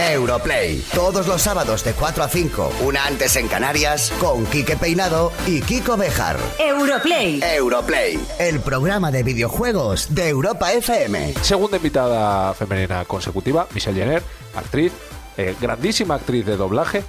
Europlay. 0.00 0.82
Todos 0.94 1.26
los 1.26 1.42
sábados 1.42 1.84
de 1.84 1.92
4 1.92 2.24
a 2.24 2.28
5, 2.28 2.72
una 2.84 3.06
antes 3.06 3.36
en 3.36 3.48
Canarias, 3.48 4.10
con 4.18 4.46
Quique 4.46 4.76
Peinado 4.76 5.30
y 5.46 5.60
Kiko 5.60 5.96
Bejar. 5.96 6.38
Europlay. 6.58 7.40
Europlay, 7.42 8.18
el 8.38 8.60
programa 8.60 9.10
de 9.10 9.22
videojuegos 9.22 10.14
de 10.14 10.28
Europa 10.30 10.72
FM. 10.72 11.34
Segunda 11.42 11.76
invitada 11.76 12.54
femenina 12.54 13.04
consecutiva, 13.04 13.68
Michelle 13.74 14.00
Jenner, 14.00 14.22
actriz, 14.56 14.92
eh, 15.36 15.54
grandísima 15.60 16.14
actriz 16.14 16.46
de 16.46 16.56
doblaje, 16.56 17.04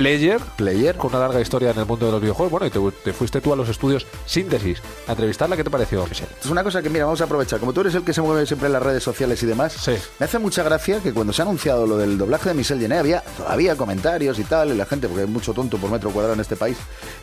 player, 0.00 0.40
Player. 0.56 0.96
con 0.96 1.10
una 1.10 1.20
larga 1.20 1.40
historia 1.40 1.70
en 1.70 1.78
el 1.78 1.86
mundo 1.86 2.06
de 2.06 2.12
los 2.12 2.20
videojuegos. 2.20 2.50
Bueno, 2.50 2.66
y 2.66 2.70
te, 2.70 2.80
te 3.04 3.12
fuiste 3.12 3.40
tú 3.40 3.52
a 3.52 3.56
los 3.56 3.68
estudios 3.68 4.06
Síntesis 4.26 4.82
a 5.06 5.12
entrevistarla. 5.12 5.56
¿Qué 5.56 5.64
te 5.64 5.70
pareció, 5.70 6.06
Michelle? 6.06 6.30
Es 6.40 6.46
una 6.50 6.62
cosa 6.64 6.82
que, 6.82 6.90
mira, 6.90 7.04
vamos 7.04 7.20
a 7.20 7.24
aprovechar. 7.24 7.60
Como 7.60 7.72
tú 7.72 7.80
eres 7.80 7.94
el 7.94 8.02
que 8.04 8.12
se 8.12 8.20
mueve 8.22 8.46
siempre 8.46 8.66
en 8.66 8.72
las 8.72 8.82
redes 8.82 9.02
sociales 9.02 9.42
y 9.42 9.46
demás, 9.46 9.72
Sí. 9.72 9.92
me 10.18 10.24
hace 10.26 10.38
mucha 10.38 10.62
gracia 10.62 11.00
que 11.00 11.12
cuando 11.12 11.32
se 11.32 11.42
ha 11.42 11.44
anunciado 11.44 11.86
lo 11.86 11.96
del 11.96 12.18
doblaje 12.18 12.50
de 12.50 12.54
Michelle 12.54 12.80
Jenner 12.80 12.98
había 12.98 13.20
todavía 13.36 13.76
comentarios 13.76 14.38
y 14.38 14.44
tal, 14.44 14.70
y 14.72 14.76
la 14.76 14.86
gente, 14.86 15.08
porque 15.08 15.22
hay 15.22 15.28
mucho 15.28 15.52
tonto 15.52 15.78
por 15.78 15.90
metro 15.90 16.10
cuadrado 16.10 16.34
en 16.34 16.40
este 16.40 16.56
país, 16.56 16.76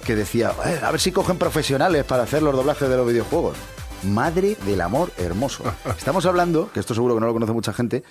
que 0.06 0.16
decía, 0.16 0.52
"Eh, 0.66 0.80
a 0.84 0.92
ver 0.92 1.00
si 1.00 1.12
cogen 1.12 1.38
profesionales 1.38 2.04
para 2.06 2.24
hacer 2.24 2.42
los 2.44 2.56
doblajes 2.56 2.90
de 2.90 2.98
los 2.98 3.08
videojuegos. 3.08 3.58
Madre 4.04 4.58
del 4.66 4.82
amor 4.82 5.12
hermoso. 5.18 5.64
Estamos 5.98 6.26
hablando, 6.26 6.70
que 6.74 6.80
esto 6.82 6.94
seguro 6.94 7.14
que 7.16 7.22
no 7.22 7.28
lo 7.28 7.34
conoce 7.34 7.54
mucha 7.54 7.72
gente, 7.74 8.04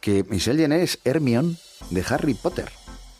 que 0.00 0.24
Michelle 0.28 0.60
Jenner 0.60 0.80
es 0.80 0.98
Hermione 1.04 1.56
de 1.90 2.04
Harry 2.08 2.34
Potter. 2.34 2.70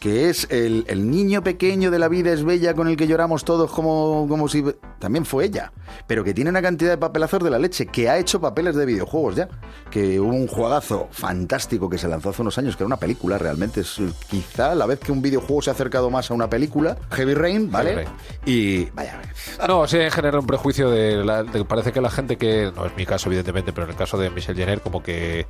Que 0.01 0.31
es 0.31 0.47
el, 0.51 0.87
el 0.89 1.11
niño 1.11 1.45
pequeño 1.45 1.91
de 1.91 1.99
la 1.99 2.09
vida 2.09 2.33
es 2.33 2.43
bella 2.43 2.73
con 2.75 2.89
el 2.89 2.97
que 2.97 3.07
lloramos 3.07 3.45
todos 3.45 3.71
como, 3.71 4.27
como 4.31 4.49
si... 4.49 4.65
También 4.99 5.27
fue 5.27 5.45
ella. 5.45 5.73
Pero 6.07 6.25
que 6.25 6.33
tiene 6.33 6.49
una 6.49 6.63
cantidad 6.63 6.91
de 6.91 6.97
papelazos 6.97 7.45
de 7.45 7.51
la 7.51 7.59
leche. 7.59 7.85
Que 7.87 8.09
ha 8.09 8.17
hecho 8.17 8.41
papeles 8.41 8.75
de 8.77 8.87
videojuegos 8.87 9.37
ya. 9.37 9.49
Que 9.91 10.19
hubo 10.19 10.31
un 10.31 10.47
juegazo 10.47 11.09
fantástico 11.11 11.91
que 11.91 11.99
se 11.99 12.09
lanzó 12.09 12.31
hace 12.31 12.41
unos 12.41 12.57
años, 12.57 12.77
que 12.77 12.83
era 12.83 12.87
una 12.87 12.97
película 12.97 13.37
realmente. 13.37 13.83
Es 13.83 13.99
eh, 13.99 14.09
quizá 14.31 14.75
la 14.75 14.87
vez 14.87 15.01
que 15.01 15.13
un 15.13 15.21
videojuego 15.21 15.61
se 15.61 15.69
ha 15.69 15.75
acercado 15.75 16.09
más 16.09 16.31
a 16.31 16.35
una 16.35 16.49
película. 16.49 16.97
Heavy 17.11 17.35
Rain, 17.35 17.71
¿vale? 17.71 17.91
Heavy 17.91 18.05
Rain. 18.07 18.17
Y 18.47 18.85
vaya, 18.93 19.21
No, 19.69 19.87
se 19.87 20.11
genera 20.11 20.39
un 20.41 20.47
prejuicio 20.47 20.91
de, 20.91 21.23
la- 21.25 21.43
de- 21.43 21.65
Parece 21.67 21.93
que 21.93 22.01
la 22.01 22.11
gente 22.11 22.39
que. 22.39 22.73
No 22.75 22.87
es 22.87 22.97
mi 22.97 23.05
caso, 23.05 23.29
evidentemente, 23.29 23.75
pero 23.75 23.85
en 23.85 23.91
el 23.91 23.97
caso 23.97 24.17
de 24.17 24.31
Michelle 24.31 24.59
Jenner, 24.59 24.81
como 24.81 25.03
que. 25.03 25.47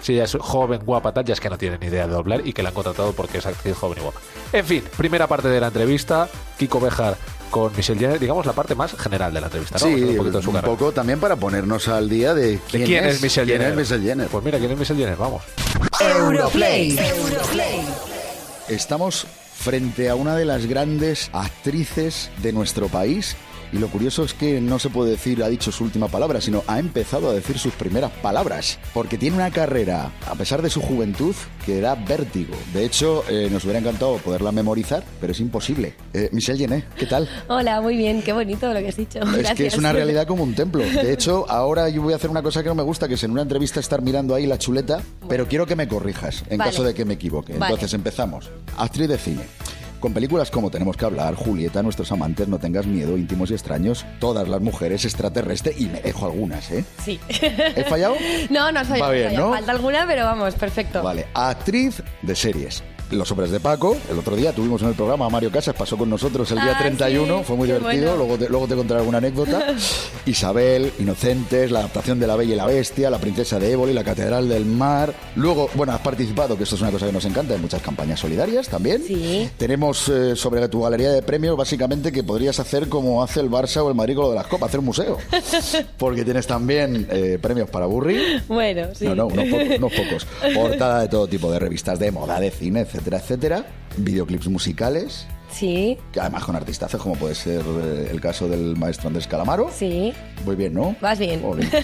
Si 0.00 0.14
ella 0.14 0.24
es 0.24 0.36
joven, 0.40 0.80
guapa, 0.84 1.12
tal, 1.12 1.24
ya 1.24 1.34
es 1.34 1.40
que 1.40 1.50
no 1.50 1.58
tiene 1.58 1.78
ni 1.78 1.86
idea 1.86 2.06
de 2.06 2.12
doblar 2.12 2.46
y 2.46 2.52
que 2.52 2.62
la 2.62 2.68
han 2.70 2.74
contratado 2.74 3.12
porque 3.12 3.38
es 3.38 3.46
actriz 3.46 3.76
joven 3.76 3.98
y 3.98 4.02
guapa. 4.02 4.20
En 4.52 4.64
fin, 4.64 4.82
primera 4.96 5.26
parte 5.26 5.48
de 5.48 5.60
la 5.60 5.66
entrevista. 5.68 6.28
Kiko 6.58 6.80
Bejar 6.80 7.16
con 7.50 7.74
Michelle 7.76 7.98
Jenner, 7.98 8.18
digamos 8.20 8.44
la 8.46 8.52
parte 8.52 8.74
más 8.74 8.94
general 8.96 9.32
de 9.32 9.40
la 9.40 9.46
entrevista, 9.46 9.78
¿no? 9.78 9.86
sí, 9.86 9.94
un, 9.94 10.08
un 10.10 10.16
poquito 10.18 10.38
de 10.38 10.44
su 10.44 10.52
carrera. 10.52 10.68
poco 10.74 10.92
también 10.92 11.18
para 11.18 11.34
ponernos 11.36 11.88
al 11.88 12.08
día 12.08 12.34
de 12.34 12.52
¿De 12.52 12.58
quién, 12.70 12.84
quién, 12.84 13.04
es, 13.06 13.22
Michelle 13.22 13.46
quién 13.46 13.58
Jenner? 13.62 13.72
es 13.72 13.88
Michelle 13.90 14.06
Jenner. 14.08 14.28
Pues 14.28 14.44
mira, 14.44 14.58
¿quién 14.58 14.70
es 14.72 14.78
Michelle 14.78 15.00
Jenner? 15.00 15.16
Vamos. 15.16 15.42
Europlay. 16.00 16.98
Estamos 18.68 19.26
frente 19.54 20.08
a 20.08 20.14
una 20.14 20.36
de 20.36 20.44
las 20.44 20.66
grandes 20.66 21.30
actrices 21.32 22.30
de 22.42 22.52
nuestro 22.52 22.88
país. 22.88 23.36
Y 23.72 23.78
lo 23.78 23.88
curioso 23.88 24.24
es 24.24 24.34
que 24.34 24.60
no 24.60 24.78
se 24.78 24.90
puede 24.90 25.12
decir 25.12 25.42
ha 25.42 25.48
dicho 25.48 25.70
su 25.70 25.84
última 25.84 26.08
palabra, 26.08 26.40
sino 26.40 26.62
ha 26.66 26.78
empezado 26.78 27.30
a 27.30 27.34
decir 27.34 27.58
sus 27.58 27.74
primeras 27.74 28.10
palabras. 28.10 28.78
Porque 28.94 29.18
tiene 29.18 29.36
una 29.36 29.50
carrera, 29.50 30.10
a 30.26 30.34
pesar 30.34 30.62
de 30.62 30.70
su 30.70 30.80
juventud, 30.80 31.34
que 31.66 31.80
da 31.80 31.94
vértigo. 31.94 32.54
De 32.72 32.84
hecho, 32.84 33.24
eh, 33.28 33.48
nos 33.50 33.64
hubiera 33.64 33.78
encantado 33.78 34.16
poderla 34.18 34.52
memorizar, 34.52 35.04
pero 35.20 35.32
es 35.32 35.40
imposible. 35.40 35.94
Eh, 36.14 36.30
Michelle 36.32 36.58
Jenner, 36.58 36.84
¿qué 36.96 37.06
tal? 37.06 37.28
Hola, 37.48 37.80
muy 37.80 37.96
bien, 37.96 38.22
qué 38.22 38.32
bonito 38.32 38.72
lo 38.72 38.80
que 38.80 38.88
has 38.88 38.96
dicho. 38.96 39.20
Es 39.20 39.52
que 39.52 39.66
es 39.66 39.76
una 39.76 39.92
realidad 39.92 40.26
como 40.26 40.42
un 40.42 40.54
templo. 40.54 40.82
De 40.82 41.12
hecho, 41.12 41.44
ahora 41.48 41.88
yo 41.88 42.02
voy 42.02 42.12
a 42.12 42.16
hacer 42.16 42.30
una 42.30 42.42
cosa 42.42 42.62
que 42.62 42.68
no 42.68 42.74
me 42.74 42.82
gusta, 42.82 43.06
que 43.08 43.14
es 43.14 43.22
en 43.24 43.30
una 43.30 43.42
entrevista 43.42 43.80
estar 43.80 44.00
mirando 44.02 44.34
ahí 44.34 44.46
la 44.46 44.58
chuleta, 44.58 45.02
pero 45.28 45.46
quiero 45.46 45.66
que 45.66 45.76
me 45.76 45.86
corrijas 45.88 46.42
en 46.48 46.58
Vale. 46.58 46.70
caso 46.70 46.82
de 46.82 46.94
que 46.94 47.04
me 47.04 47.14
equivoque. 47.14 47.52
Vale. 47.52 47.74
Entonces 47.74 47.92
empezamos. 47.94 48.50
Actriz 48.76 49.08
de 49.08 49.18
cine. 49.18 49.42
Con 50.00 50.12
películas 50.12 50.50
como 50.50 50.70
Tenemos 50.70 50.96
que 50.96 51.04
hablar, 51.04 51.34
Julieta, 51.34 51.82
Nuestros 51.82 52.10
amantes, 52.12 52.46
No 52.48 52.58
tengas 52.58 52.86
miedo, 52.86 53.16
Íntimos 53.16 53.50
y 53.50 53.54
extraños, 53.54 54.06
Todas 54.20 54.48
las 54.48 54.60
mujeres, 54.60 55.04
Extraterrestre 55.04 55.74
y 55.76 55.86
me 55.86 56.00
dejo 56.00 56.26
algunas, 56.26 56.70
¿eh? 56.70 56.84
Sí. 57.04 57.18
¿He 57.28 57.84
fallado? 57.84 58.14
No, 58.50 58.70
no 58.72 58.80
has 58.80 58.88
fallado. 58.88 59.10
Va 59.10 59.14
bien. 59.14 59.36
Falta 59.36 59.72
alguna, 59.72 60.06
pero 60.06 60.24
vamos, 60.24 60.54
perfecto. 60.54 61.02
Vale, 61.02 61.26
actriz 61.34 62.02
de 62.22 62.34
series. 62.36 62.82
Los 63.10 63.30
hombres 63.30 63.50
de 63.50 63.58
Paco, 63.58 63.96
el 64.10 64.18
otro 64.18 64.36
día 64.36 64.52
tuvimos 64.52 64.82
en 64.82 64.88
el 64.88 64.94
programa 64.94 65.26
a 65.26 65.30
Mario 65.30 65.50
Casas, 65.50 65.74
pasó 65.74 65.96
con 65.96 66.10
nosotros 66.10 66.50
el 66.50 66.58
día 66.60 66.74
Ah, 66.76 66.78
31, 66.78 67.38
sí, 67.38 67.44
fue 67.46 67.56
muy 67.56 67.66
divertido, 67.66 67.90
bueno. 67.90 68.16
luego, 68.16 68.38
te, 68.38 68.48
luego 68.50 68.66
te 68.68 68.74
contaré 68.74 69.00
alguna 69.00 69.18
anécdota. 69.18 69.66
Isabel, 70.26 70.92
Inocentes, 70.98 71.70
la 71.70 71.78
adaptación 71.80 72.20
de 72.20 72.26
La 72.26 72.36
Bella 72.36 72.52
y 72.52 72.56
la 72.56 72.66
Bestia, 72.66 73.08
La 73.08 73.18
Princesa 73.18 73.58
de 73.58 73.72
Éboli, 73.72 73.94
La 73.94 74.04
Catedral 74.04 74.48
del 74.48 74.66
Mar. 74.66 75.14
Luego, 75.36 75.70
bueno, 75.74 75.92
has 75.94 76.00
participado, 76.00 76.56
que 76.56 76.64
esto 76.64 76.74
es 76.74 76.82
una 76.82 76.90
cosa 76.90 77.06
que 77.06 77.12
nos 77.12 77.24
encanta, 77.24 77.54
en 77.54 77.62
muchas 77.62 77.80
campañas 77.80 78.20
solidarias 78.20 78.68
también. 78.68 79.02
Sí. 79.02 79.48
Tenemos 79.56 80.08
eh, 80.10 80.36
sobre 80.36 80.68
tu 80.68 80.82
galería 80.82 81.10
de 81.10 81.22
premios, 81.22 81.56
básicamente, 81.56 82.12
que 82.12 82.22
podrías 82.22 82.60
hacer 82.60 82.88
como 82.90 83.22
hace 83.22 83.40
el 83.40 83.50
Barça 83.50 83.78
o 83.82 83.88
el 83.88 83.94
Madrid 83.94 84.16
con 84.16 84.24
lo 84.24 84.30
de 84.30 84.36
las 84.36 84.46
copas, 84.48 84.68
hacer 84.68 84.80
un 84.80 84.86
museo. 84.86 85.16
Porque 85.98 86.24
tienes 86.24 86.46
también 86.46 87.06
eh, 87.10 87.38
premios 87.40 87.70
para 87.70 87.86
Burri. 87.86 88.42
Bueno, 88.48 88.88
sí. 88.94 89.06
No, 89.06 89.14
no, 89.14 89.26
unos 89.28 89.46
pocos, 89.46 89.78
unos 89.78 89.92
pocos. 89.92 90.26
Portada 90.54 91.00
de 91.02 91.08
todo 91.08 91.26
tipo 91.26 91.50
de 91.50 91.58
revistas 91.58 91.98
de 91.98 92.10
moda, 92.10 92.38
de 92.38 92.50
cine, 92.50 92.84
etcétera, 92.98 93.18
etcétera. 93.18 93.66
Videoclips 93.96 94.48
musicales, 94.48 95.26
Sí, 95.50 95.96
que 96.12 96.20
además 96.20 96.44
con 96.44 96.56
artistazos, 96.56 97.00
como 97.00 97.14
puede 97.14 97.34
ser 97.34 97.62
eh, 97.66 98.08
el 98.10 98.20
caso 98.20 98.48
del 98.48 98.76
maestro 98.76 99.08
Andrés 99.08 99.26
Calamaro. 99.26 99.70
sí. 99.72 100.12
Muy 100.44 100.54
bien, 100.54 100.72
¿no? 100.72 100.94
Vas 101.00 101.18
bien. 101.18 101.42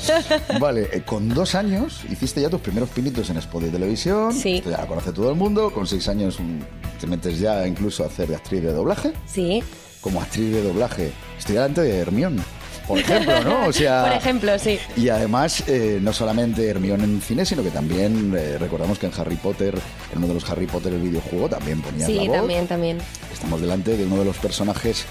Vale, 0.61 0.89
eh, 0.93 1.03
con 1.05 1.29
dos 1.29 1.55
años 1.57 2.03
hiciste 2.11 2.41
ya 2.41 2.49
tus 2.49 2.61
primeros 2.61 2.89
pinitos 2.91 3.29
en 3.31 3.37
Spot 3.39 3.63
de 3.63 3.71
televisión. 3.71 4.33
Sí. 4.33 4.57
Esto 4.59 4.71
ya 4.71 4.79
la 4.79 4.87
conoce 4.87 5.13
todo 5.13 5.31
el 5.31 5.37
mundo. 5.37 5.73
Con 5.73 5.87
seis 5.87 6.07
años 6.09 6.39
mm, 6.39 6.61
te 7.01 7.07
metes 7.09 7.39
ya 7.41 7.67
incluso 7.67 8.05
a 8.05 8.07
hacer 8.07 8.29
de 8.29 8.37
actriz 8.37 8.63
de 8.63 8.73
doblaje. 8.73 9.13
Sí. 9.27 9.63
Como 10.01 10.21
actriz 10.21 10.53
de 10.53 10.63
doblaje, 10.63 11.13
estoy 11.37 11.55
delante 11.57 11.81
de 11.81 11.97
Hermione, 11.99 12.43
por 12.87 12.99
ejemplo, 12.99 13.41
¿no? 13.43 13.67
O 13.67 13.72
sea, 13.72 14.05
Por 14.05 14.12
ejemplo, 14.12 14.59
sí. 14.59 14.78
y 14.97 15.09
además, 15.09 15.65
eh, 15.69 15.99
no 16.03 16.12
solamente 16.12 16.69
Hermione 16.69 17.05
en 17.05 17.21
cine, 17.21 17.45
sino 17.45 17.62
que 17.62 17.71
también 17.71 18.34
eh, 18.37 18.59
recordamos 18.59 18.99
que 18.99 19.06
en 19.06 19.12
Harry 19.19 19.37
Potter, 19.37 19.75
en 20.12 20.19
uno 20.19 20.28
de 20.28 20.34
los 20.34 20.50
Harry 20.50 20.67
Potter 20.67 20.93
el 20.93 21.00
videojuego, 21.00 21.49
también 21.49 21.81
ponían 21.81 22.00
la 22.03 22.06
Sí, 22.23 22.28
voz. 22.28 22.37
también, 22.39 22.67
también. 22.67 22.99
Estamos 23.33 23.61
delante 23.61 23.97
de 23.97 24.05
uno 24.05 24.17
de 24.19 24.25
los 24.27 24.37
personajes 24.37 25.05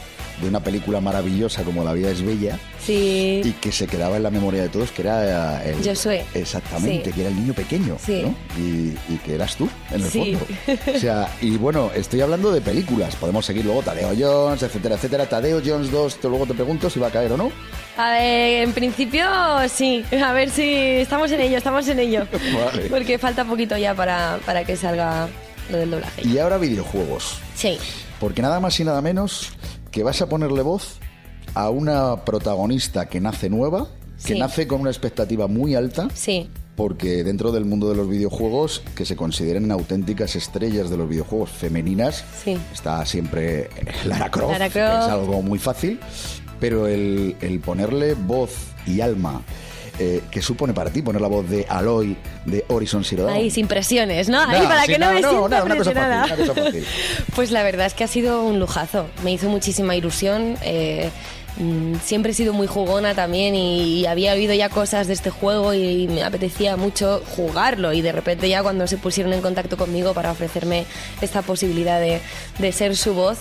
de 0.43 0.49
una 0.49 0.59
película 0.59 1.01
maravillosa 1.01 1.63
como 1.63 1.83
La 1.83 1.93
vida 1.93 2.09
es 2.11 2.21
bella 2.21 2.59
Sí. 2.85 3.41
y 3.43 3.51
que 3.53 3.71
se 3.71 3.87
quedaba 3.87 4.17
en 4.17 4.23
la 4.23 4.29
memoria 4.29 4.61
de 4.61 4.69
todos, 4.69 4.91
que 4.91 5.01
era 5.03 5.63
eh, 5.65 5.75
el... 5.79 5.83
Josué. 5.87 6.25
Exactamente, 6.33 7.05
Sí. 7.09 7.11
que 7.13 7.21
era 7.21 7.29
el 7.29 7.35
niño 7.35 7.53
pequeño, 7.53 7.97
Sí. 8.05 8.21
¿no? 8.23 8.35
Y, 8.61 8.93
y 9.13 9.17
que 9.23 9.35
eras 9.35 9.55
tú, 9.55 9.69
en 9.91 10.01
el 10.03 10.09
Sí. 10.09 10.37
fondo. 10.37 10.93
O 10.95 10.99
sea, 10.99 11.29
y 11.41 11.57
bueno, 11.57 11.91
estoy 11.95 12.21
hablando 12.21 12.51
de 12.51 12.61
películas. 12.61 13.15
Podemos 13.15 13.45
seguir 13.45 13.65
luego 13.65 13.81
Tadeo 13.81 14.11
Jones, 14.17 14.61
etcétera, 14.63 14.95
etcétera. 14.95 15.25
Tadeo 15.27 15.61
Jones 15.65 15.89
2, 15.91 16.17
te- 16.17 16.27
luego 16.29 16.45
te 16.45 16.53
pregunto 16.53 16.89
si 16.89 16.99
va 16.99 17.07
a 17.07 17.11
caer 17.11 17.31
o 17.31 17.37
no. 17.37 17.51
A 17.97 18.11
ver, 18.11 18.63
en 18.63 18.73
principio 18.73 19.25
sí. 19.69 20.03
A 20.23 20.33
ver 20.33 20.49
si 20.49 20.63
estamos 20.73 21.31
en 21.31 21.41
ello, 21.41 21.57
estamos 21.57 21.87
en 21.87 21.99
ello. 21.99 22.27
Vale. 22.65 22.89
Porque 22.89 23.17
falta 23.17 23.45
poquito 23.45 23.77
ya 23.77 23.93
para, 23.93 24.39
para 24.45 24.63
que 24.65 24.75
salga 24.75 25.27
lo 25.69 25.77
del 25.77 25.91
doblaje. 25.91 26.27
Y 26.27 26.37
ahora 26.39 26.57
videojuegos. 26.57 27.37
Sí. 27.55 27.77
Porque 28.19 28.41
nada 28.41 28.59
más 28.59 28.79
y 28.79 28.83
nada 28.83 29.01
menos 29.01 29.51
que 29.93 30.03
vas 30.03 30.21
a 30.21 30.27
ponerle 30.27 30.61
voz 30.63 30.97
a 31.53 31.69
una 31.69 32.25
protagonista 32.25 33.07
que 33.07 33.21
nace 33.21 33.49
nueva, 33.49 33.87
que 34.25 34.33
Sí. 34.33 34.39
nace 34.39 34.67
con 34.67 34.81
una 34.81 34.89
expectativa 34.89 35.47
muy 35.47 35.75
alta, 35.75 36.09
Sí. 36.13 36.49
porque 36.75 37.23
dentro 37.23 37.51
del 37.51 37.63
mundo 37.65 37.87
de 37.89 37.95
los 37.95 38.09
videojuegos, 38.09 38.81
que 38.95 39.05
se 39.05 39.15
consideren 39.15 39.71
auténticas 39.71 40.35
estrellas 40.35 40.89
de 40.89 40.97
los 40.97 41.07
videojuegos 41.07 41.51
femeninas, 41.51 42.25
Sí. 42.43 42.57
está 42.73 43.05
siempre 43.05 43.69
Lara 44.05 44.29
Croft, 44.31 44.51
Lara 44.53 44.67
que 44.69 44.79
Croft. 44.79 45.03
es 45.05 45.09
algo 45.09 45.41
muy 45.43 45.59
fácil, 45.59 45.99
pero 46.59 46.87
el, 46.87 47.35
el 47.41 47.59
ponerle 47.59 48.15
voz 48.15 48.51
y 48.87 49.01
alma, 49.01 49.43
eh, 49.99 50.21
¿qué 50.31 50.41
supone 50.41 50.73
para 50.73 50.89
ti 50.89 51.01
poner 51.01 51.21
la 51.21 51.27
voz 51.27 51.47
de 51.49 51.65
Aloy 51.69 52.17
de 52.45 52.65
Horizon 52.67 53.03
Zero 53.03 53.23
Dawn? 53.23 53.37
Ahí, 53.37 53.51
sin 53.51 53.67
presiones, 53.67 54.27
¿no? 54.29 54.39
Ahí 54.39 54.65
para 54.65 54.85
que 54.85 54.97
no, 54.97 55.13
me 55.13 55.21
no, 55.21 55.29
sienta 55.29 55.49
nada, 55.49 55.65
una 55.65 55.77
cosa 55.77 55.91
fácil, 55.93 56.33
una 56.33 56.35
cosa 56.35 56.63
fácil. 56.63 56.85
Pues 57.35 57.51
la 57.51 57.63
verdad 57.63 57.85
es 57.85 57.93
que 57.93 58.03
ha 58.03 58.07
sido 58.07 58.43
un 58.43 58.59
lujazo. 58.59 59.07
Me 59.23 59.31
hizo 59.31 59.49
muchísima 59.49 59.95
ilusión. 59.95 60.57
eh, 60.63 61.09
mm, 61.57 61.95
siempre 62.03 62.31
he 62.31 62.35
sido 62.35 62.53
muy 62.53 62.65
jugona 62.65 63.13
también 63.13 63.55
y, 63.55 64.05
había 64.07 64.31
habido 64.31 64.53
ya 64.53 64.69
cosas 64.69 65.07
de 65.07 65.13
este 65.13 65.29
juego 65.29 65.73
y 65.73 66.07
me 66.07 66.23
apetecía 66.23 66.75
mucho 66.75 67.21
jugarlo 67.35 67.93
y 67.93 68.01
de 68.01 68.11
repente 68.11 68.49
ya 68.49 68.63
cuando 68.63 68.87
se 68.87 68.97
pusieron 68.97 69.33
en 69.33 69.41
contacto 69.41 69.77
conmigo 69.77 70.13
para 70.13 70.31
ofrecerme 70.31 70.85
esta 71.21 71.41
posibilidad 71.41 71.99
de, 71.99 72.19
de 72.59 72.71
ser 72.71 72.95
su 72.97 73.13
voz, 73.13 73.37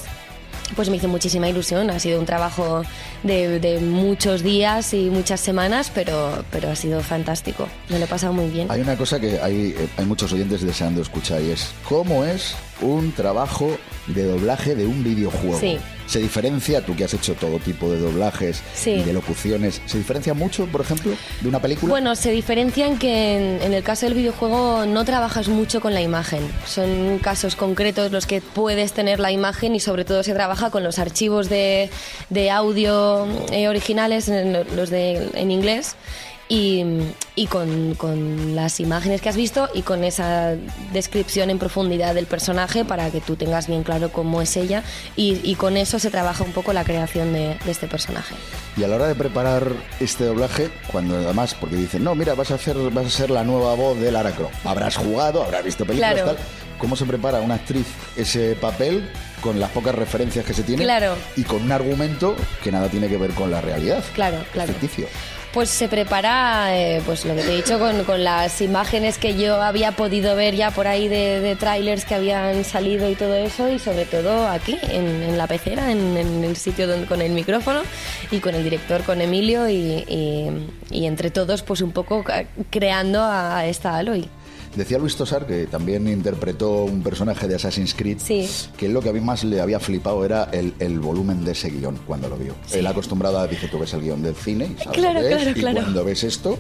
pues 0.75 0.91
me 0.91 0.97
hizo 0.97 1.09
muchísima 1.09 1.49
ilusión. 1.49 1.91
Ha 1.91 1.99
sido 1.99 2.19
un 2.19 2.27
trabajo 2.27 2.83
de, 3.23 3.79
muchos 3.83 4.43
días 4.43 4.95
y 4.95 5.11
muchas 5.11 5.41
semanas, 5.41 5.91
pero, 5.95 6.45
pero 6.51 6.71
ha 6.71 6.77
sido 6.77 7.01
fantástico. 7.01 7.69
Me 7.89 7.99
lo 7.99 8.05
he 8.05 8.09
pasado 8.09 8.33
muy 8.33 8.49
bien. 8.49 8.71
Hay 8.71 8.81
una 8.81 8.97
cosa 8.97 9.19
que 9.21 9.41
hay, 9.41 9.75
eh, 9.77 9.89
hay 9.97 10.05
muchos 10.05 10.33
oyentes 10.33 10.63
deseando 10.63 11.03
escuchar 11.03 11.43
y 11.43 11.51
es 11.51 11.71
cómo 11.89 12.25
es 12.25 12.55
un 12.83 13.13
trabajo 13.13 13.71
de 14.09 14.25
doblaje 14.25 14.75
de 14.75 14.85
un 14.87 15.03
videojuego. 15.05 15.59
Sí. 15.59 15.79
¿Se 16.07 16.19
diferencia, 16.19 16.85
tú 16.85 16.95
que 16.97 17.05
has 17.05 17.15
hecho 17.15 17.35
todo 17.35 17.59
tipo 17.59 17.89
de 17.91 17.99
doblajes 17.99 18.61
Sí. 18.75 18.91
y 18.91 19.03
de 19.03 19.13
locuciones, 19.13 19.81
¿se 19.87 19.97
diferencia 19.99 20.35
mucho, 20.35 20.67
por 20.67 20.81
ejemplo, 20.83 21.13
de 21.41 21.49
una 21.49 21.61
película? 21.61 21.91
Bueno, 21.91 22.17
se 22.17 22.33
diferencia 22.33 22.87
en 22.87 22.99
que 22.99 23.37
en, 23.37 23.63
en 23.63 23.73
el 23.73 23.83
caso 23.83 24.05
del 24.07 24.15
videojuego 24.15 24.85
no 24.85 25.05
trabajas 25.05 25.49
mucho 25.49 25.81
con 25.81 25.95
la 25.95 26.03
imagen. 26.03 26.41
Son 26.67 27.19
casos 27.21 27.57
concretos 27.57 28.11
los 28.13 28.27
que 28.27 28.41
puedes 28.43 28.93
tener 28.93 29.21
la 29.21 29.31
imagen 29.31 29.75
y 29.75 29.81
sobre 29.81 30.05
todo 30.05 30.23
se 30.23 30.35
trabaja 30.35 30.71
con 30.71 30.83
los 30.83 30.99
archivos 30.99 31.49
de, 31.49 31.89
de 32.29 32.51
audio 32.51 33.27
eh, 33.53 33.69
originales, 33.69 34.29
en 34.29 34.53
los 34.77 34.91
de, 34.91 35.31
en 35.35 35.51
inglés. 35.51 35.95
Y, 36.55 36.85
y 37.35 37.47
con, 37.47 37.95
con 37.95 38.55
las 38.55 38.79
imágenes 38.79 39.23
que 39.23 39.31
has 39.31 39.37
visto 39.37 39.71
y 39.73 39.81
con 39.81 40.05
esa 40.05 40.55
descripción 40.93 41.49
en 41.49 41.59
profundidad 41.59 42.15
del 42.15 42.27
personaje 42.27 42.85
para 42.85 43.11
que 43.11 43.23
tú 43.23 43.37
tengas 43.37 43.69
bien 43.69 43.83
claro 43.85 44.13
cómo 44.13 44.43
es 44.43 44.55
ella 44.59 44.83
y, 45.17 45.41
y 45.43 45.55
con 45.55 45.79
eso 45.79 45.99
se 45.99 46.11
trabaja 46.11 46.45
un 46.45 46.53
poco 46.53 46.75
la 46.75 46.85
creación 46.85 47.33
de, 47.33 47.57
de 47.65 47.71
este 47.71 47.87
personaje. 47.87 48.35
Y 48.77 48.85
a 48.85 48.89
la 48.89 48.97
hora 48.97 49.09
de 49.09 49.15
preparar 49.15 49.67
este 49.99 50.25
doblaje, 50.25 50.69
cuando 50.91 51.17
además, 51.17 51.55
porque 51.59 51.77
dicen, 51.77 52.05
no, 52.05 52.15
mira, 52.15 52.35
vas 52.35 52.51
a 52.51 52.57
hacer, 52.57 52.77
vas 52.91 53.07
a 53.07 53.11
ser 53.11 53.31
la 53.31 53.45
nueva 53.45 53.75
voz 53.75 53.99
de 53.99 54.13
Lara 54.13 54.33
Croft. 54.33 54.67
Habrás 54.67 54.97
jugado, 54.99 55.43
habrás 55.43 55.65
visto 55.65 55.87
películas, 55.87 56.13
Claro. 56.13 56.27
tal. 56.35 56.39
¿Cómo 56.77 56.97
se 56.97 57.07
prepara 57.07 57.41
una 57.41 57.55
actriz 57.55 57.87
ese 58.15 58.57
papel 58.57 59.09
con 59.41 59.59
las 59.59 59.71
pocas 59.71 59.95
referencias 59.95 60.45
que 60.45 60.53
se 60.53 60.65
tiene? 60.65 60.83
Claro. 60.83 61.15
Y 61.35 61.45
con 61.45 61.63
un 61.63 61.73
argumento 61.73 62.37
que 62.63 62.71
nada 62.71 62.89
tiene 62.89 63.09
que 63.09 63.17
ver 63.17 63.31
con 63.31 63.51
la 63.51 63.63
realidad. 63.63 64.05
Claro, 64.15 64.37
claro. 64.53 64.71
Ficticio. 64.73 65.07
Pues 65.53 65.69
se 65.69 65.87
prepara, 65.87 66.75
eh, 66.75 67.03
pues 67.05 67.27
lo 67.27 67.35
que 67.37 67.43
te 67.43 67.53
he 67.53 67.57
dicho, 67.57 67.79
con, 67.79 68.05
con 68.05 68.25
las 68.25 68.63
imágenes 68.63 69.19
que 69.19 69.37
yo 69.37 69.61
había 69.61 69.93
podido 69.93 70.35
ver 70.35 70.55
ya 70.57 70.71
por 70.71 70.87
ahí 70.87 71.09
de, 71.09 71.41
de 71.41 71.57
trailers 71.57 72.07
que 72.07 72.15
habían 72.15 72.65
salido 72.65 73.11
y 73.11 73.15
todo 73.17 73.35
eso, 73.35 73.69
y 73.69 73.79
sobre 73.79 74.07
todo 74.07 74.49
aquí, 74.49 74.79
en, 74.89 75.23
en 75.23 75.37
la 75.37 75.47
pecera, 75.47 75.93
en, 75.93 76.17
en 76.17 76.43
el 76.43 76.57
sitio 76.57 76.87
donde, 76.89 77.07
con 77.07 77.21
el 77.21 77.33
micrófono 77.33 77.83
y 78.31 78.39
con 78.41 78.55
el 78.55 78.65
director, 78.65 79.03
con 79.03 79.21
Emilio, 79.21 79.69
y, 79.69 80.05
y- 80.91 81.05
entre 81.07 81.31
todos, 81.31 81.63
pues 81.63 81.83
un 81.83 81.93
poco 81.93 82.25
creando 82.71 83.21
a, 83.21 83.59
a 83.59 83.67
esta 83.67 83.97
Aloy. 83.99 84.29
Decía 84.77 84.99
Luis 84.99 85.17
Tosar, 85.17 85.47
que 85.47 85.67
también 85.67 86.09
interpretó 86.09 86.85
un 86.85 87.03
personaje 87.03 87.47
de 87.47 87.57
Assassin's 87.57 87.95
Creed, 87.95 88.19
Sí. 88.19 88.49
que 88.77 88.89
lo 88.89 89.03
que 89.03 89.11
a 89.11 89.13
mí 89.13 89.21
más 89.21 89.45
le 89.45 89.61
había 89.61 89.79
flipado 89.79 90.25
era 90.25 90.45
el, 90.53 90.73
el 90.79 90.99
volumen 90.99 91.45
de 91.45 91.53
ese 91.53 91.69
guion 91.71 91.99
cuando 92.07 92.29
lo 92.29 92.37
vio. 92.37 92.55
Él 92.73 92.87
acostumbrado 92.87 93.39
a, 93.39 93.47
dice, 93.47 93.69
tú 93.69 93.79
ves 93.79 93.93
el 93.93 94.01
guion 94.01 94.23
del 94.23 94.35
cine 94.35 94.71
y 94.75 94.83
sabes 94.83 94.99
Claro, 94.99 95.21
lo 95.21 95.29
que 95.29 95.35
es, 95.51 95.55
claro, 95.55 95.79
y 95.79 95.83
cuando 95.83 96.05
ves 96.05 96.25
esto... 96.25 96.59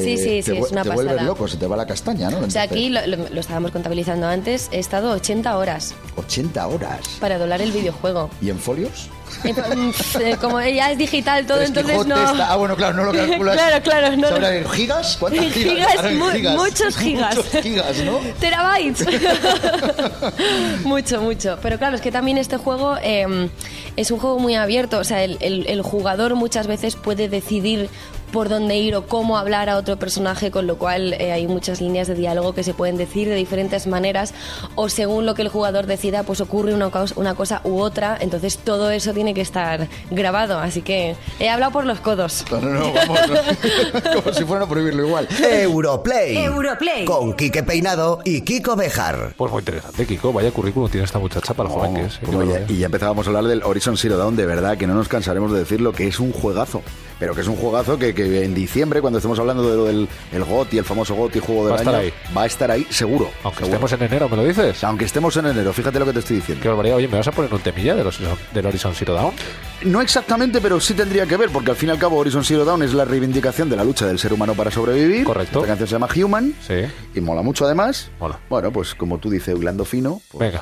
Sí, 0.00 0.12
eh, 0.14 0.16
sí, 0.16 0.42
sí, 0.42 0.56
es 0.58 0.70
una 0.72 0.82
te 0.82 0.90
vuelves 0.90 1.14
pasada. 1.14 1.28
loco, 1.28 1.48
se 1.48 1.56
te 1.56 1.66
va 1.66 1.76
la 1.76 1.86
castaña, 1.86 2.30
¿no? 2.30 2.38
O 2.38 2.50
sea, 2.50 2.62
aquí 2.62 2.88
lo, 2.88 3.06
lo- 3.06 3.28
lo 3.28 3.40
estábamos 3.40 3.70
contabilizando 3.72 4.26
antes, 4.26 4.68
he 4.72 4.78
estado 4.78 5.10
80 5.12 5.56
horas 5.56 5.94
80 6.16 6.66
horas. 6.66 7.00
para 7.20 7.38
doblar 7.38 7.60
el 7.62 7.72
videojuego. 7.72 8.30
¿Y 8.40 8.50
en 8.50 8.58
folios? 8.58 9.08
Eh, 9.44 9.52
mm, 9.54 9.90
eh, 10.20 10.36
Como 10.40 10.60
ya 10.60 10.90
es 10.92 10.98
digital 10.98 11.46
todo, 11.46 11.62
entonces 11.62 11.92
Quijote 11.92 12.08
no... 12.10 12.30
está- 12.32 12.52
Ah, 12.52 12.56
bueno, 12.56 12.76
claro, 12.76 12.94
no 12.94 13.04
lo 13.04 13.12
calculas. 13.12 13.56
Claro, 13.62 13.82
claro, 13.82 14.16
no, 14.16 14.28
¿Sabrá 14.28 14.50
no. 14.50 14.56
en 14.56 14.68
gigas? 14.70 15.16
¿Cuántas 15.18 15.46
gigas? 15.52 15.88
Gigas, 16.02 16.12
mu- 16.14 16.30
gigas. 16.30 16.56
muchos 16.56 16.96
gigas. 16.98 17.36
Muchos 17.36 17.62
gigas, 17.62 17.96
¿no? 18.04 18.18
Terabytes. 18.40 19.06
mucho, 20.84 21.20
mucho. 21.22 21.58
Pero 21.62 21.78
claro, 21.78 21.96
es 21.96 22.02
que 22.02 22.12
también 22.12 22.38
este 22.38 22.56
juego 22.56 22.96
eh, 23.02 23.48
es 23.96 24.10
un 24.10 24.18
juego 24.18 24.38
muy 24.38 24.54
abierto. 24.54 24.98
O 24.98 25.04
sea, 25.04 25.22
el, 25.24 25.38
el- 25.40 25.66
el 25.66 25.82
jugador 25.82 26.34
muchas 26.34 26.66
veces 26.66 26.96
puede 26.96 27.28
decidir 27.28 27.88
por 28.32 28.48
dónde 28.48 28.76
ir 28.76 28.96
o 28.96 29.06
cómo 29.06 29.36
hablar 29.36 29.68
a 29.68 29.76
otro 29.76 29.96
personaje, 29.98 30.50
con 30.50 30.66
lo 30.66 30.76
cual 30.78 31.12
eh, 31.14 31.32
hay 31.32 31.46
muchas 31.46 31.80
líneas 31.80 32.08
de 32.08 32.14
diálogo 32.14 32.54
que 32.54 32.64
se 32.64 32.74
pueden 32.74 32.96
decir 32.96 33.28
de 33.28 33.34
diferentes 33.36 33.86
maneras 33.86 34.34
o 34.74 34.88
según 34.88 35.26
lo 35.26 35.34
que 35.34 35.42
el 35.42 35.48
jugador 35.48 35.86
decida, 35.86 36.22
pues 36.22 36.40
ocurre 36.40 36.74
una, 36.74 36.90
una 37.16 37.34
cosa 37.34 37.60
u 37.64 37.78
otra. 37.80 38.16
Entonces 38.20 38.58
todo 38.58 38.90
eso 38.90 39.12
tiene 39.12 39.34
que 39.34 39.42
estar 39.42 39.86
grabado. 40.10 40.58
Así 40.58 40.82
que 40.82 41.14
he 41.38 41.48
hablado 41.50 41.72
por 41.72 41.84
los 41.86 42.00
codos. 42.00 42.44
No, 42.50 42.60
no, 42.60 42.70
no, 42.70 42.92
vamos. 42.92 43.20
Como 44.22 44.34
si 44.34 44.44
fuera 44.44 44.64
a 44.64 44.68
prohibirlo 44.68 45.06
igual. 45.06 45.28
Europlay. 45.40 46.36
Europlay. 46.38 47.04
Con 47.04 47.34
Quique 47.34 47.62
Peinado 47.62 48.20
y 48.24 48.40
Kiko 48.42 48.76
Bejar. 48.76 49.34
Pues 49.36 49.52
muy 49.52 49.60
interesante, 49.60 50.06
Kiko. 50.06 50.32
Vaya 50.32 50.50
currículum 50.50 50.90
tiene 50.90 51.04
esta 51.04 51.18
muchacha 51.18 51.54
para 51.54 51.68
lo 51.68 51.74
joven 51.74 51.94
que 51.94 52.04
es. 52.06 52.14
¿eh? 52.16 52.18
Como 52.24 52.38
Qué 52.40 52.44
ya- 52.46 52.50
barbaridad. 52.52 52.70
y 52.74 52.78
ya 52.78 52.86
empezábamos 52.86 53.26
a 53.26 53.30
hablar 53.30 53.44
del 53.44 53.62
Horizon 53.62 53.96
Zero 53.96 54.16
Dawn, 54.16 54.36
de 54.36 54.46
verdad 54.46 54.76
que 54.78 54.86
no 54.86 54.94
nos 54.94 55.08
cansaremos 55.08 55.52
de 55.52 55.58
decirlo, 55.60 55.92
que 55.92 56.06
es 56.08 56.18
un 56.20 56.32
juegazo. 56.32 56.82
Pero 57.22 57.36
que 57.36 57.42
es 57.42 57.46
un 57.46 57.54
juegazo 57.54 57.96
que, 57.96 58.12
que 58.12 58.42
en 58.44 58.52
diciembre, 58.52 59.00
cuando 59.00 59.20
estemos 59.20 59.38
hablando 59.38 59.62
de 59.70 59.76
lo 59.76 59.84
del 59.84 60.08
el 60.32 60.42
GOTY, 60.42 60.78
el 60.78 60.84
famoso 60.84 61.14
GOTY 61.14 61.38
juego 61.38 61.66
del 61.66 61.74
Va 61.74 61.76
a 61.76 61.78
estar 61.78 61.94
año, 61.94 62.02
ahí. 62.02 62.12
va 62.36 62.42
a 62.42 62.46
estar 62.46 62.68
ahí 62.72 62.84
seguro. 62.90 63.30
Aunque 63.44 63.58
seguro. 63.64 63.74
estemos 63.86 63.92
en 63.92 64.02
enero, 64.02 64.28
¿me 64.28 64.36
lo 64.38 64.44
dices? 64.44 64.82
Aunque 64.82 65.04
estemos 65.04 65.36
en 65.36 65.46
enero, 65.46 65.72
fíjate 65.72 66.00
lo 66.00 66.04
que 66.06 66.14
te 66.14 66.18
estoy 66.18 66.36
diciendo. 66.38 66.60
Qué 66.60 66.66
barbaridad. 66.68 66.96
Oye, 66.96 67.06
¿me 67.06 67.18
vas 67.18 67.28
a 67.28 67.30
poner 67.30 67.54
un 67.54 67.60
temilla 67.60 67.94
de 67.94 68.02
los, 68.02 68.18
del 68.52 68.66
Horizon 68.66 68.92
Zero 68.96 69.14
Dawn? 69.14 69.32
No 69.84 70.00
exactamente, 70.00 70.60
pero 70.60 70.80
sí 70.80 70.94
tendría 70.94 71.24
que 71.24 71.36
ver, 71.36 71.50
porque 71.50 71.70
al 71.70 71.76
fin 71.76 71.90
y 71.90 71.92
al 71.92 71.98
cabo 72.00 72.16
Horizon 72.18 72.42
Zero 72.42 72.64
Dawn 72.64 72.82
es 72.82 72.92
la 72.92 73.04
reivindicación 73.04 73.70
de 73.70 73.76
la 73.76 73.84
lucha 73.84 74.04
del 74.04 74.18
ser 74.18 74.32
humano 74.32 74.54
para 74.54 74.72
sobrevivir. 74.72 75.22
Correcto. 75.24 75.60
Esta 75.60 75.68
canción 75.68 75.88
se 75.88 75.92
llama 75.94 76.08
Human. 76.16 76.54
Sí. 76.66 76.74
Y 77.14 77.20
mola 77.20 77.42
mucho 77.42 77.64
además. 77.66 78.10
Mola. 78.18 78.40
Bueno, 78.50 78.72
pues 78.72 78.96
como 78.96 79.18
tú 79.18 79.30
dices, 79.30 79.56
hilando 79.56 79.84
fino. 79.84 80.20
pues- 80.32 80.40
Venga. 80.52 80.60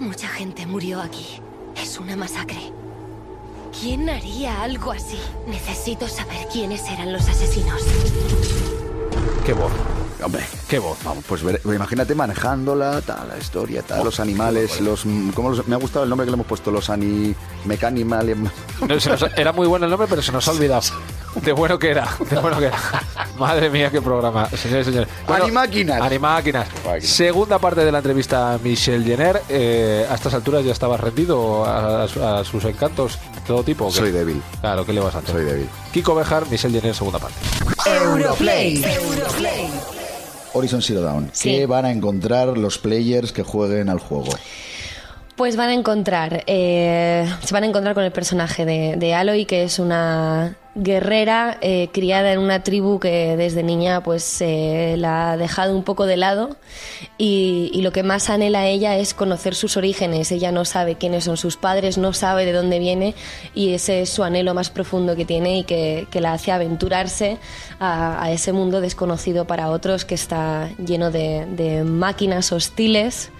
Mucha 0.00 0.28
gente 0.28 0.64
murió 0.64 1.02
aquí. 1.02 1.42
Es 1.76 1.98
una 1.98 2.16
masacre. 2.16 2.58
¿Quién 3.80 4.08
haría 4.10 4.62
algo 4.62 4.92
así? 4.92 5.18
Necesito 5.46 6.08
saber 6.08 6.46
quiénes 6.52 6.82
eran 6.88 7.12
los 7.12 7.28
asesinos. 7.28 7.82
Qué 9.46 9.52
voz. 9.52 9.72
Hombre, 10.22 10.44
Qué 10.68 10.80
voz. 10.80 10.98
Vamos, 11.04 11.24
pues 11.28 11.44
ver- 11.44 11.60
imagínate 11.64 12.12
manejándola, 12.14 13.00
tal, 13.02 13.28
la 13.28 13.38
historia, 13.38 13.82
tal, 13.82 14.04
los 14.04 14.18
animales, 14.18 14.80
los, 14.80 15.06
mm, 15.06 15.30
¿cómo 15.30 15.50
los- 15.50 15.66
me 15.68 15.76
ha 15.76 15.78
gustado 15.78 16.02
el 16.02 16.10
nombre 16.10 16.24
que 16.26 16.32
le 16.32 16.34
hemos 16.34 16.46
puesto, 16.46 16.72
los 16.72 16.90
ani 16.90 17.34
mecanimales. 17.64 18.36
No, 18.36 18.50
nos- 18.88 19.22
era 19.36 19.52
muy 19.52 19.68
bueno 19.68 19.84
el 19.86 19.90
nombre, 19.90 20.08
pero 20.10 20.20
se 20.22 20.32
nos 20.32 20.46
ha 20.48 20.50
olvidado. 20.50 20.82
De 21.42 21.52
bueno 21.52 21.78
que 21.78 21.90
era, 21.90 22.06
de 22.30 22.36
bueno 22.38 22.58
que 22.58 22.66
era. 22.66 22.78
Madre 23.38 23.70
mía, 23.70 23.90
qué 23.90 24.02
programa, 24.02 24.48
señores 24.50 24.86
y 24.88 24.90
señores. 24.90 25.08
Animáquinas. 25.28 26.00
Animáquinas. 26.00 26.66
Máquinas. 26.84 27.06
Segunda 27.08 27.58
parte 27.58 27.84
de 27.84 27.92
la 27.92 27.98
entrevista 27.98 28.54
a 28.54 28.58
Michelle 28.58 29.04
Jenner. 29.04 29.40
Eh, 29.48 30.06
a 30.10 30.14
estas 30.14 30.34
alturas 30.34 30.64
ya 30.64 30.72
estabas 30.72 31.00
rendido 31.00 31.64
a, 31.64 32.02
a- 32.04 32.40
a 32.40 32.44
sus 32.44 32.64
encantos 32.64 33.18
de 33.34 33.40
todo 33.46 33.62
tipo. 33.62 33.84
¿o 33.86 33.88
qué? 33.88 33.94
Soy 33.98 34.10
débil, 34.10 34.42
Claro, 34.60 34.84
¿qué 34.84 34.92
le 34.92 35.00
vas 35.00 35.14
a 35.14 35.18
hacer? 35.18 35.30
soy 35.30 35.44
débil. 35.44 35.68
Kiko 35.92 36.14
Bejar, 36.14 36.46
Michelle 36.50 36.78
Jenner, 36.80 36.94
segunda 36.94 37.18
parte. 37.18 37.36
Europlay. 37.86 38.82
Europlay. 38.84 39.70
Horizon 40.54 40.82
Zero 40.82 41.02
Dawn, 41.02 41.30
Sí. 41.32 41.50
¿qué 41.50 41.66
van 41.66 41.84
a 41.84 41.90
encontrar 41.92 42.48
los 42.58 42.78
players 42.78 43.32
que 43.32 43.42
jueguen 43.42 43.88
al 43.90 43.98
juego? 44.00 44.30
Pues 45.36 45.54
van 45.56 45.68
a 45.68 45.74
encontrar, 45.74 46.42
eh, 46.48 47.32
se 47.44 47.54
van 47.54 47.62
a 47.62 47.66
encontrar 47.66 47.94
con 47.94 48.02
el 48.02 48.10
personaje 48.10 48.64
de, 48.64 48.96
de 48.96 49.14
Aloy, 49.14 49.44
que 49.44 49.62
es 49.62 49.78
una 49.78 50.56
guerrera 50.78 51.58
eh, 51.60 51.88
criada 51.92 52.32
en 52.32 52.38
una 52.38 52.62
tribu 52.62 53.00
que 53.00 53.36
desde 53.36 53.62
niña 53.62 54.02
pues 54.02 54.40
eh, 54.40 54.94
la 54.96 55.32
ha 55.32 55.36
dejado 55.36 55.76
un 55.76 55.82
poco 55.82 56.06
de 56.06 56.16
lado 56.16 56.56
y, 57.18 57.80
lo 57.82 57.92
que 57.92 58.02
más 58.02 58.28
anhela 58.28 58.66
ella 58.66 58.96
es 58.96 59.14
conocer 59.14 59.54
sus 59.54 59.76
orígenes. 59.76 60.30
Ella 60.32 60.52
no 60.52 60.64
sabe 60.64 60.96
quiénes 60.96 61.24
son 61.24 61.36
sus 61.36 61.56
padres, 61.56 61.96
no 61.96 62.12
sabe 62.12 62.44
de 62.44 62.52
dónde 62.52 62.78
viene 62.78 63.14
y 63.54 63.72
ese 63.72 64.02
es 64.02 64.10
su 64.10 64.24
anhelo 64.24 64.52
más 64.52 64.68
profundo 64.68 65.16
que 65.16 65.24
tiene 65.24 65.58
y 65.58 65.64
que, 65.64 66.06
la 66.18 66.32
hace 66.32 66.50
aventurarse 66.50 67.38
a, 67.78 68.22
a 68.22 68.32
ese 68.32 68.52
mundo 68.52 68.80
desconocido 68.80 69.46
para 69.46 69.70
otros 69.70 70.04
que 70.04 70.16
está 70.16 70.68
lleno 70.84 71.12
de, 71.12 71.46
de 71.46 71.84
máquinas 71.84 72.50
hostiles. 72.50 73.30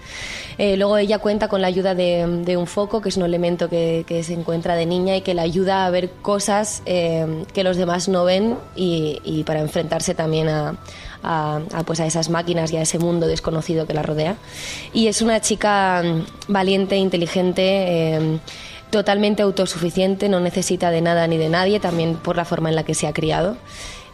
Eh, 0.59 0.75
luego 0.75 0.97
ella 0.97 1.19
cuenta 1.19 1.47
con 1.47 1.61
la 1.61 1.67
ayuda 1.67 1.95
de, 1.95 2.57
un 2.57 2.67
foco, 2.67 2.99
que 2.99 3.07
es 3.07 3.15
un 3.15 3.23
elemento 3.23 3.69
que, 3.69 4.03
se 4.23 4.33
encuentra 4.33 4.75
de 4.75 4.85
niña 4.85 5.15
y 5.15 5.21
que 5.21 5.33
la 5.33 5.43
ayuda 5.43 5.85
a 5.85 5.89
ver 5.89 6.09
cosas 6.21 6.83
eh, 6.85 7.45
que 7.53 7.63
los 7.63 7.77
demás 7.77 8.09
no 8.09 8.25
ven 8.25 8.57
y, 8.75 9.43
para 9.45 9.61
enfrentarse 9.61 10.13
también 10.13 10.49
a, 10.49 10.75
pues 11.85 12.01
a 12.01 12.05
esas 12.05 12.29
máquinas 12.29 12.73
y 12.73 12.77
a 12.77 12.81
ese 12.81 12.99
mundo 12.99 13.25
desconocido 13.25 13.87
que 13.87 13.93
la 13.93 14.03
rodea. 14.03 14.35
Y 14.93 15.07
es 15.07 15.21
una 15.21 15.39
chica 15.39 16.03
mm, 16.03 16.51
valiente, 16.51 16.97
inteligente. 16.97 17.61
eh, 17.63 18.39
totalmente 18.89 19.43
autosuficiente, 19.43 20.29
no 20.29 20.39
necesita 20.39 20.89
de 20.89 21.01
nada 21.01 21.27
ni 21.27 21.37
de 21.37 21.49
nadie, 21.49 21.79
también 21.79 22.15
por 22.15 22.35
la 22.35 22.43
forma 22.43 22.69
en 22.69 22.75
la 22.75 22.83
que 22.83 22.95
se 22.95 23.07
ha 23.07 23.13
criado. 23.13 23.55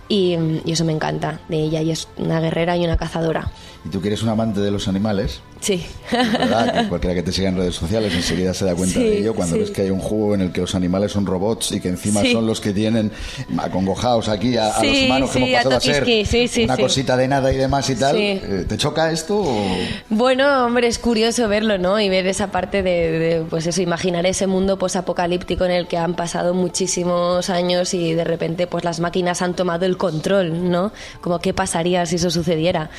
Y, 0.07 0.37
y 0.65 0.71
eso 0.71 0.85
me 0.85 0.93
encanta 0.93 1.39
de 1.49 1.57
ella, 1.57 1.81
y 1.81 1.91
es 1.91 2.07
una 2.17 2.39
guerrera 2.39 2.77
y 2.77 2.85
una 2.85 2.95
cazadora. 2.97 3.49
Y 3.85 3.89
tú 3.89 4.01
que 4.01 4.07
eres 4.07 4.21
un 4.23 4.29
amante 4.29 4.59
de 4.61 4.71
los 4.71 4.87
animales, 4.87 5.41
Sí. 5.61 5.83
¿verdad? 6.11 6.73
que 6.83 6.89
cualquiera 6.89 7.15
que 7.15 7.23
te 7.23 7.31
siga 7.31 7.49
en 7.49 7.57
redes 7.57 7.73
sociales 7.75 8.13
enseguida 8.13 8.53
se 8.53 8.65
da 8.65 8.75
cuenta 8.75 8.99
Sí, 8.99 9.03
de 9.03 9.19
ello 9.19 9.33
cuando 9.33 9.55
sí. 9.55 9.61
ves 9.61 9.71
que 9.71 9.81
hay 9.83 9.89
un 9.89 9.99
juego 9.99 10.35
en 10.35 10.41
el 10.41 10.51
que 10.51 10.61
los 10.61 10.75
animales 10.75 11.11
son 11.11 11.25
robots 11.25 11.71
y 11.71 11.79
que 11.79 11.87
encima 11.89 12.21
Sí. 12.21 12.31
son 12.33 12.45
los 12.45 12.61
que 12.61 12.71
tienen 12.71 13.11
acongojados 13.57 14.27
aquí 14.29 14.57
a, 14.57 14.75
a 14.75 14.83
los 14.83 14.97
humanos 15.01 15.31
que 15.31 15.37
hemos 15.39 15.49
pasado 15.51 15.75
a 15.75 15.77
a 15.77 15.81
ser 15.81 15.99
Tokiski, 15.99 16.25
sí, 16.25 16.47
sí, 16.47 16.63
una 16.65 16.77
cosita 16.77 17.17
de 17.17 17.27
nada 17.27 17.51
y 17.53 17.57
demás 17.57 17.89
y 17.89 17.95
tal. 17.95 18.15
Eh, 18.17 18.65
¿Te 18.67 18.77
choca 18.77 19.11
esto? 19.11 19.39
o- 19.39 19.75
Bueno, 20.09 20.65
hombre, 20.65 20.87
es 20.87 20.99
curioso 20.99 21.47
verlo, 21.47 21.77
¿no? 21.77 21.99
Y 21.99 22.09
ver 22.09 22.27
esa 22.27 22.51
parte 22.51 22.83
de, 22.83 23.11
de, 23.11 23.41
pues 23.49 23.65
eso, 23.67 23.81
imaginar 23.81 24.25
ese 24.25 24.47
mundo 24.47 24.77
posapocalíptico 24.77 25.65
en 25.65 25.71
el 25.71 25.87
que 25.87 25.97
han 25.97 26.15
pasado 26.15 26.53
muchísimos 26.53 27.49
años 27.49 27.93
y 27.93 28.13
de 28.13 28.23
repente 28.23 28.67
pues 28.67 28.83
las 28.83 28.99
máquinas 28.99 29.41
han 29.41 29.55
tomado 29.55 29.85
el 29.85 29.94
control, 29.97 30.69
¿no? 30.71 30.91
Como 31.21 31.39
qué 31.39 31.53
pasaría 31.53 32.05
si 32.05 32.15
eso 32.15 32.29
sucediera. 32.29 32.89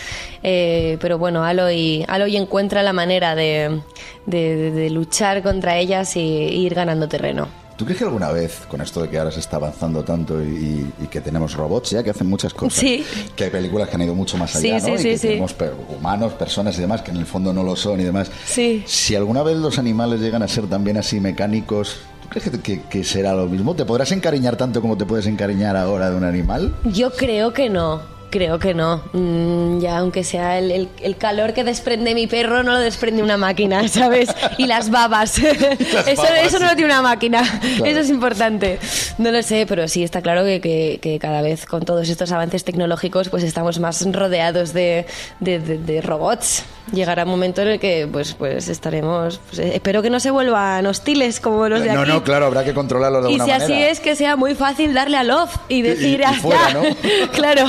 Eh, 0.43 0.99
pero 1.01 1.19
bueno, 1.19 1.45
Aloy, 1.45 2.05
Aloy 2.09 2.37
encuentra 2.37 2.83
la 2.83 2.93
manera 2.93 3.35
de, 3.35 3.81
de- 4.27 4.91
luchar 4.91 5.43
contra 5.43 5.77
ellas 5.79 6.17
y 6.17 6.21
ir 6.21 6.75
ganando 6.75 7.09
terreno. 7.09 7.49
¿Tú 7.77 7.85
crees 7.85 7.99
que 7.99 8.05
alguna 8.05 8.33
vez, 8.33 8.63
con 8.71 8.81
esto 8.81 9.03
de 9.03 9.11
que 9.11 9.19
ahora 9.19 9.31
se 9.31 9.41
está 9.41 9.57
avanzando 9.57 10.03
tanto 10.03 10.43
y, 10.43 10.91
que 11.11 11.21
tenemos 11.21 11.53
robots 11.55 11.91
ya 11.91 12.03
que 12.03 12.09
hacen 12.11 12.27
muchas 12.27 12.55
cosas, 12.55 12.79
Sí. 12.81 13.05
que 13.37 13.45
hay 13.45 13.51
películas 13.51 13.89
que 13.91 13.97
han 13.97 14.03
ido 14.03 14.15
mucho 14.15 14.39
más 14.39 14.57
allá, 14.57 14.81
sí, 14.81 14.91
¿no? 14.93 14.97
sí, 14.99 15.09
y 15.09 15.13
que 15.13 15.19
tenemos 15.19 15.55
humanos, 15.99 16.33
personas 16.33 16.77
y 16.79 16.81
demás 16.81 17.03
que 17.03 17.11
en 17.11 17.19
el 17.19 17.27
fondo 17.27 17.53
no 17.53 17.63
lo 17.63 17.77
son 17.77 18.01
y 18.01 18.05
demás. 18.05 18.31
Sí. 18.47 18.83
Si 18.87 19.15
alguna 19.15 19.43
vez 19.43 19.59
los 19.59 19.79
animales 19.79 20.21
llegan 20.21 20.43
a 20.43 20.49
ser 20.49 20.67
también 20.69 20.97
así 20.97 21.21
mecánicos, 21.21 21.99
¿tú 22.23 22.29
crees 22.31 22.49
que, 22.49 22.61
que- 22.61 22.83
que 22.83 23.05
será 23.05 23.35
lo 23.35 23.47
mismo? 23.47 23.75
¿Te 23.77 23.85
podrás 23.85 24.11
encariñar 24.13 24.57
tanto 24.57 24.81
como 24.81 24.97
te 24.97 25.05
puedes 25.05 25.27
encariñar 25.27 25.77
ahora 25.77 26.09
de 26.11 26.17
un 26.17 26.25
animal? 26.25 26.75
Yo 26.85 27.11
creo 27.13 27.53
que 27.53 27.69
no. 27.69 28.16
Creo 28.29 28.59
que 28.59 28.75
no. 28.75 29.03
Mm, 29.13 29.79
ya, 29.81 29.99
aunque 29.99 30.25
sea 30.25 30.59
el, 30.59 30.71
el- 30.71 30.89
el 31.01 31.17
calor 31.17 31.55
que 31.55 31.63
desprende 31.65 32.15
mi 32.15 32.27
perro, 32.27 32.63
no 32.63 32.73
lo 32.73 32.81
desprende 32.81 33.23
una 33.23 33.37
máquina, 33.37 33.87
¿sabes? 33.89 34.29
Y 34.59 34.67
las 34.67 34.91
babas. 34.91 35.39
eso, 35.39 36.23
babas. 36.23 36.45
eso 36.47 36.59
no 36.59 36.67
lo 36.67 36.75
tiene 36.77 36.87
una 36.93 37.03
máquina. 37.03 37.43
Eso 37.85 38.01
es 38.01 38.11
importante. 38.11 38.79
No 39.19 39.31
lo 39.31 39.43
sé, 39.43 39.65
pero 39.69 39.87
sí 39.89 40.03
está 40.03 40.23
claro 40.23 40.45
que, 40.45 40.61
que- 40.61 40.99
que 41.01 41.19
cada 41.19 41.41
vez 41.41 41.67
con 41.67 41.85
todos 41.85 42.09
estos 42.09 42.33
avances 42.33 42.65
tecnológicos, 42.65 43.29
pues 43.29 43.45
estamos 43.45 43.79
más 43.79 44.05
rodeados 44.13 44.73
de, 44.73 45.07
de- 45.41 45.59
de- 45.61 45.79
de 45.79 46.01
robots. 46.03 46.65
Llegará 46.93 47.25
un 47.25 47.31
momento 47.31 47.63
en 47.63 47.69
el 47.69 47.81
que, 47.81 48.09
pues, 48.11 48.35
pues 48.35 48.69
estaremos. 48.69 49.39
pues, 49.49 49.59
eh, 49.61 49.73
espero 49.75 50.03
que 50.03 50.11
no 50.11 50.21
se 50.21 50.31
vuelvan 50.31 50.85
hostiles 50.87 51.41
como 51.41 51.69
los 51.69 51.81
de 51.83 51.93
no, 51.93 52.03
aquí. 52.03 52.11
no, 52.11 52.23
claro, 52.23 52.47
habrá 52.47 52.65
que 52.65 52.75
controlarlo 52.75 53.23
de 53.23 53.31
Y 53.31 53.35
alguna 53.41 53.45
si 53.59 53.63
así 53.65 53.73
es, 53.83 53.99
que 54.01 54.15
sea 54.15 54.37
muy 54.37 54.55
fácil 54.55 54.95
darle 54.95 55.17
a 55.17 55.25
love 55.25 55.51
y 55.69 55.83
decir, 55.83 56.21
y 56.21 56.25
"Ah, 56.25 56.33
fuera, 56.35 56.69
ya". 56.69 56.75
¿no? 56.75 56.83
claro. 57.33 57.67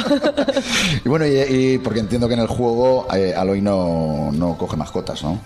Y 1.05 1.09
bueno, 1.09 1.25
y, 1.25 1.77
porque 1.79 1.99
entiendo 1.99 2.27
que 2.27 2.33
en 2.33 2.41
el 2.41 2.47
juego 2.47 3.07
eh, 3.13 3.33
Aloy 3.35 3.61
no, 3.61 4.31
no 4.31 4.57
coge 4.57 4.77
mascotas, 4.77 5.23
¿no? 5.23 5.39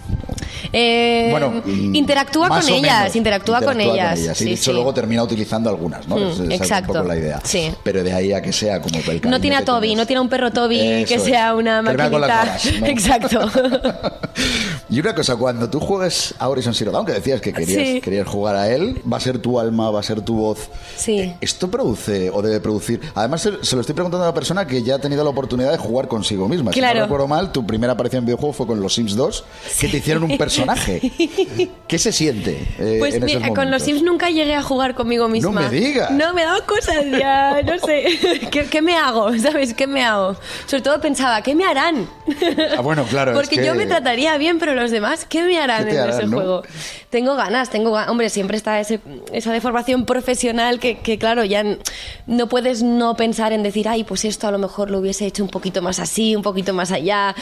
Eh, 0.74 1.28
Bueno, 1.32 1.62
mm, 1.66 1.96
interactúa 1.96 2.50
con 2.50 2.68
ellas, 2.70 3.16
interactúa, 3.16 3.62
con 3.62 3.80
ellas. 3.80 4.20
Y 4.20 4.36
Sí, 4.36 4.46
de 4.46 4.52
hecho 4.54 4.64
sí. 4.66 4.74
luego 4.74 4.94
termina 4.94 5.24
utilizando 5.24 5.70
algunas, 5.70 6.08
¿no? 6.08 6.16
Mm, 6.18 6.22
Esa- 6.32 6.44
esa 6.44 6.54
es 6.54 6.62
exacto, 6.62 6.92
un 6.94 6.98
poco 7.00 7.08
la 7.10 7.18
idea. 7.18 7.40
sí. 7.44 7.72
Pero 7.84 8.04
de 8.04 8.14
ahí 8.14 8.32
a 8.34 8.42
que 8.42 8.54
sea 8.54 8.82
como 8.82 9.00
el 9.00 9.22
No 9.30 9.40
tiene 9.42 9.56
a 9.58 9.66
Toby, 9.66 9.88
tienes. 9.88 9.98
no 9.98 10.08
tiene 10.08 10.18
a 10.20 10.22
un 10.22 10.30
perro 10.30 10.52
Toby 10.52 10.80
Eso 10.80 11.08
que 11.08 11.16
es. 11.16 11.24
sea 11.24 11.56
una 11.56 11.84
con 11.84 12.22
las 12.22 12.66
¿no? 12.80 12.86
Exacto. 12.88 13.40
Y 14.90 15.00
una 15.00 15.16
cosa, 15.16 15.38
cuando 15.38 15.70
tú 15.70 15.80
juegues 15.80 16.34
a 16.38 16.50
Horizon 16.50 16.74
Zero 16.74 16.92
Dawn, 16.92 17.06
que 17.06 17.14
decías 17.14 17.40
que 17.40 17.54
querías, 17.54 17.88
Sí. 17.88 18.02
querías 18.02 18.28
jugar 18.28 18.58
a 18.58 18.70
él, 18.70 19.02
va 19.12 19.18
a 19.18 19.20
ser 19.22 19.40
tu 19.40 19.58
alma, 19.58 19.90
va 19.90 20.02
a 20.02 20.04
ser 20.04 20.20
tu 20.22 20.36
voz. 20.36 20.70
Sí. 20.98 21.18
Eh, 21.20 21.38
¿Esto 21.40 21.72
produce 21.72 22.30
o 22.30 22.42
debe 22.42 22.60
producir? 22.60 23.00
Además, 23.16 23.42
se, 23.42 23.76
lo 23.76 23.82
estoy 23.82 23.96
preguntando 23.96 24.26
a 24.26 24.30
una 24.30 24.34
persona 24.34 24.68
que 24.68 24.84
ya 24.84 24.96
ha 24.96 25.00
tenido 25.00 25.24
la 25.24 25.30
oportunidad 25.30 25.72
de 25.72 25.78
jugar 25.78 26.10
consigo 26.10 26.50
misma. 26.50 26.74
Si 26.74 26.80
Claro. 26.80 27.00
no 27.00 27.06
recuerdo 27.06 27.28
mal, 27.28 27.54
tu 27.54 27.66
primera 27.66 27.94
aparición 27.94 28.20
en 28.20 28.26
videojuego 28.26 28.52
fue 28.54 28.68
con 28.68 28.82
los 28.82 28.94
Sims 28.94 29.16
2, 29.16 29.46
que 29.80 29.88
te 29.88 29.98
hicieron 29.98 30.24
un 30.24 30.38
personaje. 30.46 31.02
¿Qué 31.88 31.98
se 32.00 32.12
siente 32.12 32.52
eh, 32.80 32.96
Pues 33.00 33.16
en 33.16 33.24
esos 33.24 33.42
mira, 33.42 33.54
con 33.54 33.70
los? 33.72 33.84
Sims 33.84 34.02
nunca 34.02 34.30
llegué 34.30 34.56
a 34.56 34.62
jugar 34.62 34.96
conmigo 34.96 35.28
misma. 35.28 35.62
me 35.62 35.70
digas. 35.70 36.12
No, 36.12 36.34
me 36.34 36.44
daba 36.44 36.62
cosas 36.66 37.06
ya, 37.12 37.62
no 37.64 37.78
sé. 37.80 38.06
¿Qué, 38.52 38.66
qué 38.66 38.82
me 38.82 38.96
hago? 38.96 39.36
¿Sabes? 39.38 39.74
¿Qué 39.74 39.88
me 39.88 40.04
hago? 40.04 40.36
Sobre 40.66 40.82
todo 40.82 41.00
pensaba, 41.02 41.42
¿qué 41.42 41.54
me 41.56 41.66
harán? 41.66 42.08
Ah, 42.78 42.82
bueno, 42.82 43.04
claro, 43.06 43.32
es 43.32 43.38
Porque 43.38 43.58
que- 43.58 43.66
yo 43.66 43.76
me 43.76 43.86
trataría 43.86 44.38
bien, 44.38 44.58
pero 44.60 44.74
los 44.74 44.92
demás, 44.92 45.26
¿qué 45.30 45.44
me 45.44 45.60
harán 45.60 45.86
¿Qué 45.86 45.92
en 45.92 46.00
harán, 46.00 46.18
ese 46.20 46.28
no? 46.28 46.38
juego? 46.38 46.64
Tengo 47.10 47.36
ganas, 47.36 47.70
tengo 47.70 47.92
ga- 47.92 48.10
Hombre, 48.10 48.30
siempre 48.30 48.56
está 48.58 48.80
ese- 48.80 49.02
esa 49.34 49.52
deformación 49.52 50.06
profesional 50.06 50.80
que, 50.80 51.00
que, 51.00 51.18
claro, 51.18 51.44
ya 51.44 51.64
no 52.26 52.48
puedes 52.48 52.84
no 52.84 53.16
pensar 53.18 53.52
en 53.52 53.64
decir, 53.64 53.88
ay, 53.90 54.04
pues 54.06 54.24
esto 54.26 54.48
a 54.48 54.52
lo 54.52 54.58
mejor 54.60 54.90
lo 54.90 55.00
hubiese 55.00 55.26
hecho 55.26 55.44
un 55.44 55.50
poquito 55.50 55.82
más 55.82 56.00
así, 56.00 56.36
un 56.36 56.42
poquito 56.42 56.74
más 56.74 56.92
allá. 56.92 57.36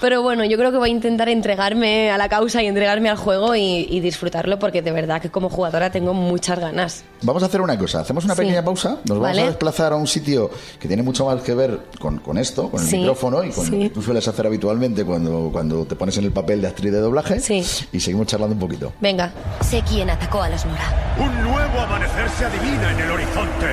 Pero 0.00 0.22
bueno, 0.22 0.44
yo 0.44 0.56
creo 0.56 0.70
que 0.70 0.78
voy 0.78 0.90
a 0.90 0.92
intentar 0.92 1.28
entregarme 1.28 2.10
a 2.12 2.18
la 2.18 2.28
causa 2.38 2.62
y 2.62 2.66
entregarme 2.68 3.08
al 3.08 3.16
juego 3.16 3.56
y, 3.56 3.86
y 3.90 3.98
disfrutarlo 4.00 4.60
porque 4.60 4.80
de 4.80 4.92
verdad 4.92 5.20
que 5.20 5.28
como 5.28 5.48
jugadora 5.50 5.90
tengo 5.90 6.14
muchas 6.14 6.58
ganas. 6.60 7.02
Vamos 7.22 7.42
a 7.42 7.46
hacer 7.46 7.60
una 7.60 7.76
cosa, 7.76 8.00
hacemos 8.00 8.24
una 8.24 8.34
Sí. 8.36 8.42
pequeña 8.42 8.64
pausa, 8.64 8.90
nos 9.06 9.18
vamos 9.18 9.22
Vale. 9.22 9.42
a 9.42 9.46
desplazar 9.46 9.92
a 9.92 9.96
un 9.96 10.06
sitio 10.06 10.48
que 10.78 10.86
tiene 10.86 11.02
mucho 11.02 11.26
más 11.26 11.42
que 11.42 11.52
ver 11.54 11.80
con, 11.98 12.18
con 12.18 12.38
esto, 12.38 12.70
con 12.70 12.80
el 12.80 12.86
Sí, 12.86 12.98
micrófono 12.98 13.42
y 13.42 13.50
con 13.50 13.64
lo 13.66 13.72
sí. 13.72 13.78
que 13.80 13.90
tú 13.90 14.02
sueles 14.02 14.28
hacer 14.28 14.46
habitualmente 14.46 15.04
cuando, 15.04 15.48
cuando 15.52 15.84
te 15.84 15.96
pones 15.96 16.16
en 16.18 16.24
el 16.26 16.30
papel 16.32 16.60
de 16.62 16.68
actriz 16.68 16.92
de 16.92 17.00
doblaje 17.00 17.40
Sí. 17.40 17.64
y 17.92 17.98
seguimos 17.98 18.28
charlando 18.28 18.54
un 18.54 18.60
poquito. 18.60 18.92
Venga. 19.00 19.32
Sé 19.68 19.82
quién 19.88 20.08
atacó 20.08 20.40
a 20.42 20.48
los 20.48 20.64
Nora. 20.64 21.16
Un 21.18 21.42
nuevo 21.42 21.80
amanecer 21.80 22.28
se 22.38 22.44
adivina 22.44 22.92
en 22.92 23.00
el 23.00 23.10
horizonte. 23.10 23.66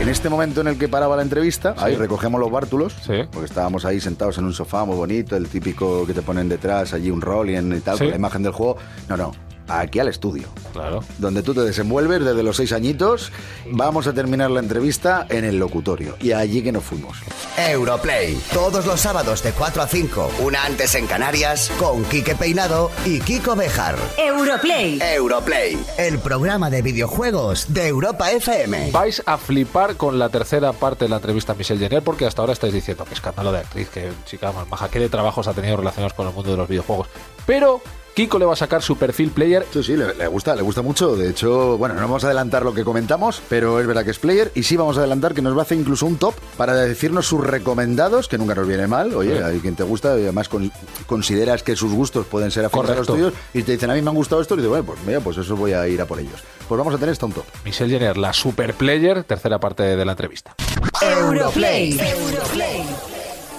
En 0.00 0.08
este 0.08 0.28
momento 0.30 0.62
en 0.62 0.66
el 0.68 0.78
que 0.78 0.88
paraba 0.88 1.14
la 1.16 1.22
entrevista, 1.22 1.74
ahí 1.76 1.94
recogemos 1.94 2.40
los 2.40 2.50
bártulos, 2.50 2.94
Sí. 3.04 3.12
porque 3.30 3.44
estábamos 3.46 3.84
ahí 3.84 4.00
sentados 4.00 4.38
en 4.38 4.44
un 4.44 4.52
sofá 4.54 4.84
muy 4.84 4.96
bonito, 4.96 5.36
el 5.36 5.46
típico 5.48 6.06
que 6.06 6.14
te 6.14 6.22
ponen 6.22 6.48
detrás, 6.48 6.94
allí 6.94 7.10
un 7.10 7.20
rolling 7.20 7.72
y 7.76 7.80
tal, 7.80 7.98
con 7.98 8.08
la 8.08 8.16
imagen 8.16 8.42
del 8.42 8.52
juego. 8.52 8.76
No, 9.08 9.16
no, 9.18 9.32
aquí 9.78 9.98
al 9.98 10.08
estudio. 10.08 10.48
Claro. 10.72 11.02
donde 11.18 11.42
tú 11.42 11.52
te 11.52 11.62
desenvuelves 11.62 12.24
desde 12.24 12.42
los 12.42 12.56
seis 12.56 12.72
añitos. 12.72 13.32
Vamos 13.66 14.06
a 14.06 14.12
terminar 14.12 14.50
la 14.50 14.60
entrevista 14.60 15.26
en 15.28 15.44
el 15.44 15.58
locutorio 15.58 16.16
y 16.20 16.32
allí 16.32 16.62
que 16.62 16.72
nos 16.72 16.84
fuimos. 16.84 17.18
Europlay, 17.56 18.40
todos 18.52 18.86
los 18.86 19.00
sábados 19.00 19.42
de 19.42 19.52
4 19.52 19.82
a 19.82 19.86
5, 19.86 20.30
una 20.40 20.64
antes 20.64 20.94
en 20.94 21.06
Canarias, 21.06 21.70
con 21.78 22.04
Quique 22.04 22.34
Peinado 22.34 22.90
y 23.04 23.20
Kiko 23.20 23.56
Bejar. 23.56 23.96
Europlay. 24.16 25.00
Europlay, 25.02 25.78
el 25.98 26.18
programa 26.20 26.70
de 26.70 26.82
videojuegos 26.82 27.72
de 27.74 27.88
Europa 27.88 28.30
FM. 28.30 28.90
Vais 28.92 29.22
a 29.26 29.36
flipar 29.36 29.96
con 29.96 30.18
la 30.18 30.28
tercera 30.28 30.72
parte 30.72 31.04
de 31.04 31.08
la 31.10 31.16
entrevista 31.16 31.52
a 31.52 31.56
Michelle 31.56 31.80
Jenner 31.80 32.02
porque 32.02 32.26
hasta 32.26 32.42
ahora 32.42 32.52
estáis 32.52 32.72
diciendo 32.72 33.04
que 33.04 33.14
escándalo 33.14 33.52
de 33.52 33.58
actriz, 33.58 33.88
que 33.88 34.10
chica 34.24 34.52
más 34.52 34.68
maja, 34.68 34.88
qué 34.88 35.00
de 35.00 35.08
trabajos 35.08 35.48
ha 35.48 35.52
tenido 35.52 35.76
relacionados 35.76 36.14
con 36.14 36.28
el 36.28 36.34
mundo 36.34 36.52
de 36.52 36.56
los 36.56 36.68
videojuegos. 36.68 37.08
Pero 37.46 37.82
Kiko 38.14 38.38
le 38.38 38.44
va 38.44 38.52
a 38.52 38.56
sacar 38.56 38.82
su 38.82 38.96
perfil 38.96 39.30
player 39.30 39.64
Sí, 39.72 39.82
sí, 39.82 39.96
le, 39.96 40.14
le 40.14 40.26
gusta, 40.26 40.54
le 40.56 40.62
gusta 40.62 40.82
mucho. 40.82 41.16
De 41.16 41.30
hecho, 41.30 41.78
bueno, 41.78 41.94
no 41.94 42.00
vamos 42.02 42.22
a 42.24 42.26
adelantar 42.26 42.64
lo 42.64 42.74
que 42.74 42.84
comentamos, 42.84 43.40
pero 43.48 43.80
es 43.80 43.86
verdad 43.86 44.04
que 44.04 44.10
es 44.10 44.18
player. 44.18 44.50
Y 44.54 44.64
sí 44.64 44.76
vamos 44.76 44.96
a 44.96 45.00
adelantar 45.00 45.32
que 45.32 45.42
nos 45.42 45.54
va 45.56 45.60
a 45.60 45.62
hacer 45.62 45.78
incluso 45.78 46.06
un 46.06 46.16
top 46.16 46.34
para 46.56 46.74
decirnos 46.74 47.26
sus 47.26 47.40
recomendados, 47.46 48.28
que 48.28 48.36
nunca 48.36 48.54
nos 48.54 48.66
viene 48.66 48.86
mal. 48.86 49.14
Oye, 49.14 49.36
Sí. 49.38 49.42
hay 49.42 49.58
quien 49.60 49.76
te 49.76 49.84
gusta 49.84 50.18
y 50.18 50.22
además 50.24 50.48
con- 50.48 50.70
consideras 51.06 51.62
que 51.62 51.76
sus 51.76 51.92
gustos 51.92 52.26
pueden 52.26 52.50
ser 52.50 52.64
afines 52.64 52.90
a 52.90 52.94
los 52.96 53.06
tuyos. 53.06 53.32
Y 53.54 53.62
te 53.62 53.72
dicen, 53.72 53.90
a 53.90 53.94
mí 53.94 54.02
me 54.02 54.10
han 54.10 54.16
gustado 54.16 54.42
esto. 54.42 54.54
Y 54.54 54.58
dices, 54.58 54.70
bueno, 54.70 54.84
pues 54.84 54.98
mira, 55.06 55.20
pues 55.20 55.36
eso 55.38 55.56
voy 55.56 55.72
a 55.72 55.86
ir 55.88 56.00
a 56.02 56.06
por 56.06 56.18
ellos. 56.20 56.40
Pues 56.68 56.76
vamos 56.78 56.94
a 56.94 56.98
tener 56.98 57.12
hasta 57.12 57.26
un 57.26 57.32
top. 57.32 57.44
Michelle 57.64 57.90
Jenner, 57.90 58.16
la 58.16 58.32
super 58.32 58.74
player, 58.74 59.24
tercera 59.24 59.58
parte 59.58 59.82
de 59.82 60.04
la 60.04 60.12
entrevista. 60.12 60.54
Europlay. 61.00 61.96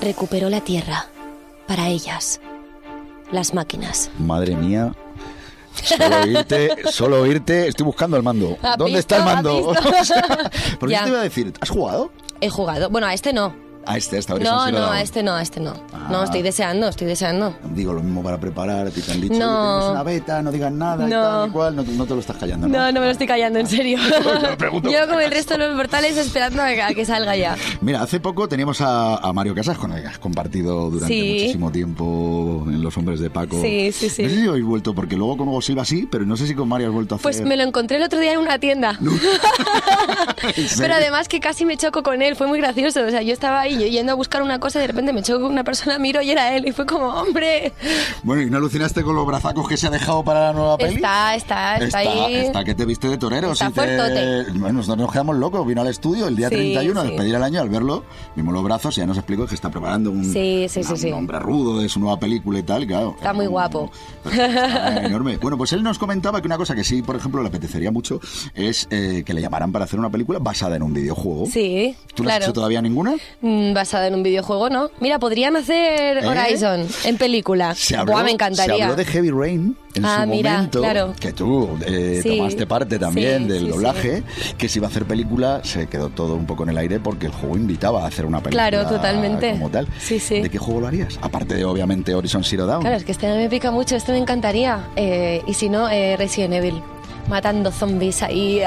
Recuperó 0.01 0.49
la 0.49 0.61
Tierra. 0.61 1.05
Para 1.67 1.87
ellas. 1.87 2.39
Las 3.31 3.53
máquinas. 3.53 4.09
Madre 4.19 4.55
mía. 4.55 4.93
Solo 5.73 6.21
oírte, 6.21 6.91
solo 6.91 7.21
oírte, 7.21 7.67
estoy 7.67 7.85
buscando 7.85 8.17
el 8.17 8.23
mando. 8.23 8.57
¿Dónde 8.77 8.97
visto, 8.97 8.99
está 8.99 9.17
el 9.17 9.23
mando? 9.23 9.67
O 9.67 9.75
sea, 10.03 10.51
porque 10.79 10.95
yo 10.95 11.03
te 11.03 11.09
iba 11.09 11.19
a 11.19 11.23
decir, 11.23 11.53
¿has 11.61 11.69
jugado? 11.69 12.11
He 12.41 12.49
jugado. 12.49 12.89
Bueno, 12.89 13.07
a 13.07 13.13
este 13.13 13.31
no. 13.31 13.70
A 13.85 13.97
este, 13.97 14.15
a 14.17 14.19
esta 14.19 14.35
No, 14.35 14.69
no, 14.71 14.91
a 14.91 15.01
este 15.01 15.23
no, 15.23 15.33
a 15.33 15.41
este 15.41 15.59
no. 15.59 15.73
Ah. 15.93 16.07
No, 16.11 16.23
estoy 16.23 16.41
deseando, 16.43 16.87
estoy 16.87 17.07
deseando. 17.07 17.55
Digo 17.73 17.93
lo 17.93 18.01
mismo 18.03 18.21
para 18.21 18.39
preparar, 18.39 18.87
a 18.87 18.89
ti 18.91 19.01
te 19.01 19.11
han 19.11 19.21
dicho, 19.21 19.33
No. 19.39 19.47
"Oye, 19.47 19.69
tenemos 19.73 19.91
una 19.91 20.03
beta, 20.03 20.41
no 20.43 20.51
digas 20.51 20.71
nada 20.71 21.07
y 21.07 21.09
No. 21.09 21.21
tal 21.21 21.47
y 21.47 21.51
cual, 21.51 21.75
no, 21.75 21.83
te- 21.83 21.91
no 21.93 22.05
te 22.05 22.13
lo 22.13 22.19
estás 22.19 22.37
callando, 22.37 22.67
¿no? 22.67 22.77
No, 22.77 22.91
no 22.91 22.99
me 22.99 23.05
lo 23.07 23.11
estoy 23.11 23.27
callando, 23.27 23.59
en 23.59 23.67
serio. 23.67 23.97
Yo 24.83 25.07
como 25.07 25.19
el 25.19 25.31
resto 25.31 25.55
de 25.57 25.67
los 25.67 25.75
mortales 25.75 26.15
esperando 26.17 26.61
a 26.61 26.67
que, 26.67 26.81
a 26.81 26.93
que 26.93 27.05
salga 27.05 27.35
ya. 27.35 27.55
Mira, 27.81 28.01
hace 28.03 28.19
poco 28.19 28.47
teníamos 28.47 28.81
a, 28.81 29.17
a 29.17 29.33
Mario 29.33 29.55
Casas, 29.55 29.77
con 29.77 29.91
el 29.93 30.01
que 30.01 30.07
has 30.09 30.19
compartido 30.19 30.89
durante 30.89 31.13
Sí. 31.13 31.31
muchísimo 31.39 31.71
tiempo 31.71 32.63
en 32.67 32.83
Los 32.83 32.95
Hombres 32.97 33.19
de 33.19 33.29
Paco. 33.29 33.59
Sí, 33.61 33.91
sí, 33.91 34.09
sí. 34.09 34.23
No 34.23 34.29
sé 34.29 34.35
si 34.41 34.47
habéis 34.47 34.65
vuelto, 34.65 34.93
porque 34.93 35.15
luego 35.15 35.37
con 35.37 35.47
Hugo 35.47 35.61
Silva 35.61 35.85
sí, 35.85 36.07
pero 36.09 36.25
no 36.25 36.37
sé 36.37 36.45
si 36.47 36.53
con 36.55 36.67
Mario 36.69 36.87
has 36.89 36.93
vuelto 36.93 37.15
a 37.15 37.17
hacer... 37.17 37.23
Pues 37.23 37.41
me 37.41 37.57
lo 37.57 37.63
encontré 37.63 37.97
el 37.97 38.03
otro 38.03 38.19
día 38.19 38.33
en 38.33 38.39
una 38.39 38.59
tienda. 38.59 38.99
Pero 40.77 40.93
además 40.95 41.27
que 41.27 41.39
casi 41.39 41.65
me 41.65 41.77
choco 41.77 42.03
con 42.03 42.21
él, 42.21 42.35
fue 42.35 42.47
muy 42.47 42.59
gracioso. 42.59 43.01
O 43.05 43.09
sea, 43.09 43.21
yo 43.21 43.33
estaba 43.33 43.61
ahí 43.61 43.70
yo 43.77 43.87
yendo 43.87 44.11
a 44.11 44.15
buscar 44.15 44.41
una 44.41 44.59
cosa 44.59 44.79
y 44.79 44.81
de 44.81 44.87
repente 44.87 45.13
me 45.13 45.21
choco 45.23 45.41
con 45.43 45.51
una 45.51 45.63
persona, 45.63 45.97
miro 45.99 46.21
y 46.21 46.31
era 46.31 46.55
él. 46.55 46.67
Y 46.67 46.71
fue 46.71 46.85
como, 46.85 47.07
hombre, 47.07 47.73
Bueno, 48.23 48.41
¿y 48.41 48.49
no 48.49 48.57
alucinaste 48.57 49.03
con 49.03 49.15
los 49.15 49.25
brazacos 49.25 49.67
que 49.67 49.77
se 49.77 49.87
ha 49.87 49.89
dejado 49.89 50.23
para 50.23 50.47
la 50.47 50.53
nueva 50.53 50.77
peli? 50.77 50.95
está, 50.95 51.35
está, 51.35 51.77
está, 51.77 51.97
ahí. 51.99 52.35
Está 52.35 52.63
que 52.63 52.75
te 52.75 52.85
viste 52.85 53.07
de 53.09 53.17
torero. 53.17 53.51
Está 53.51 53.67
sí 53.67 53.73
te-. 53.73 54.43
Bueno, 54.53 54.73
nosotros 54.79 54.97
nos 55.05 55.11
quedamos 55.11 55.35
locos. 55.37 55.65
Vino 55.65 55.81
al 55.81 55.87
estudio 55.87 56.27
el 56.27 56.35
día 56.35 56.49
Sí, 56.49 56.55
31 56.55 56.99
a 56.99 57.03
sí. 57.03 57.09
despedir 57.09 57.35
el 57.35 57.43
año. 57.43 57.61
Al 57.61 57.69
verlo, 57.69 58.03
vimos 58.35 58.53
los 58.53 58.63
brazos 58.63 58.97
y 58.97 59.01
ya 59.01 59.07
nos 59.07 59.17
explicó 59.17 59.45
que 59.47 59.55
está 59.55 59.69
preparando 59.69 60.11
un, 60.11 60.23
Sí, 60.31 60.67
hombre 61.13 61.39
rudo 61.39 61.79
de 61.79 61.89
su 61.89 61.99
nueva 61.99 62.17
película 62.19 62.59
y 62.59 62.63
tal. 62.63 62.83
y 62.83 62.87
Claro, 62.87 63.15
Está 63.17 63.33
muy 63.33 63.47
guapo. 63.47 63.91
está 64.25 65.05
enorme. 65.05 65.37
Bueno, 65.37 65.57
pues 65.57 65.73
él 65.73 65.83
nos 65.83 65.97
comentaba 65.97 66.41
que 66.41 66.47
una 66.47 66.57
cosa 66.57 66.75
que 66.75 66.83
sí, 66.83 67.01
por 67.01 67.15
ejemplo, 67.15 67.41
le 67.41 67.47
apetecería 67.49 67.91
mucho 67.91 68.19
es 68.53 68.87
eh, 68.91 69.23
que 69.25 69.33
le 69.33 69.41
llamaran 69.41 69.71
para 69.71 69.85
hacer 69.85 69.99
una 69.99 70.09
película 70.09 70.39
basada 70.39 70.75
en 70.75 70.83
un 70.83 70.93
videojuego. 70.93 71.45
Sí, 71.47 71.95
¿Tú 72.13 72.23
no 72.23 72.29
has 72.29 72.37
hecho 72.41 72.53
todavía 72.53 72.81
ninguna? 72.81 73.13
mm, 73.41 73.60
basada 73.73 74.07
en 74.07 74.15
un 74.15 74.23
videojuego, 74.23 74.69
¿no? 74.69 74.89
Mira, 74.99 75.19
podrían 75.19 75.55
hacer 75.55 76.17
¿Eh? 76.17 76.27
Horizon 76.27 76.87
en 77.05 77.17
película. 77.17 77.73
Se 77.75 77.95
habló, 77.97 78.13
Buah, 78.13 78.23
me 78.23 78.31
encantaría. 78.31 78.75
se 78.75 78.83
habló 78.83 78.95
de 78.95 79.05
Heavy 79.05 79.29
Rain 79.31 79.77
en 79.93 80.05
Ah, 80.05 80.21
su 80.23 80.29
mira, 80.29 80.53
momento, 80.53 80.79
claro. 80.79 81.13
que 81.19 81.33
tú 81.33 81.69
eh, 81.85 82.19
Sí, 82.23 82.37
tomaste 82.37 82.65
parte 82.67 82.97
también 82.99 83.43
sí, 83.43 83.47
del 83.49 83.63
sí, 83.65 83.69
doblaje, 83.69 84.23
que 84.57 84.69
se 84.69 84.79
iba 84.79 84.87
a 84.87 84.89
hacer 84.89 85.05
película, 85.05 85.61
se 85.63 85.87
quedó 85.87 86.09
todo 86.09 86.35
un 86.35 86.45
poco 86.45 86.63
en 86.63 86.69
el 86.69 86.77
aire 86.77 86.99
porque 86.99 87.25
el 87.27 87.31
juego 87.33 87.57
invitaba 87.57 88.03
a 88.03 88.07
hacer 88.07 88.25
una 88.25 88.41
película 88.41 88.69
Claro, 88.69 88.87
totalmente. 88.89 89.51
como 89.51 89.69
tal. 89.69 89.87
Sí, 89.99 90.19
sí. 90.19 90.41
¿De 90.41 90.49
qué 90.49 90.57
juego 90.57 90.81
lo 90.81 90.87
harías? 90.87 91.19
Aparte 91.21 91.55
de, 91.55 91.65
obviamente, 91.65 92.13
Horizon 92.15 92.43
Zero 92.43 92.65
Dawn. 92.65 92.81
Claro, 92.81 92.95
es 92.97 93.03
que 93.03 93.11
este 93.11 93.27
me 93.27 93.49
pica 93.49 93.71
mucho, 93.71 93.95
este 93.95 94.11
me 94.11 94.17
encantaría. 94.17 94.87
Eh, 94.95 95.41
y 95.47 95.53
si 95.53 95.69
no, 95.69 95.89
eh, 95.89 96.15
Resident 96.17 96.53
Evil. 96.53 96.81
Matando 97.27 97.71
zombies 97.71 98.21
ahí 98.23 98.61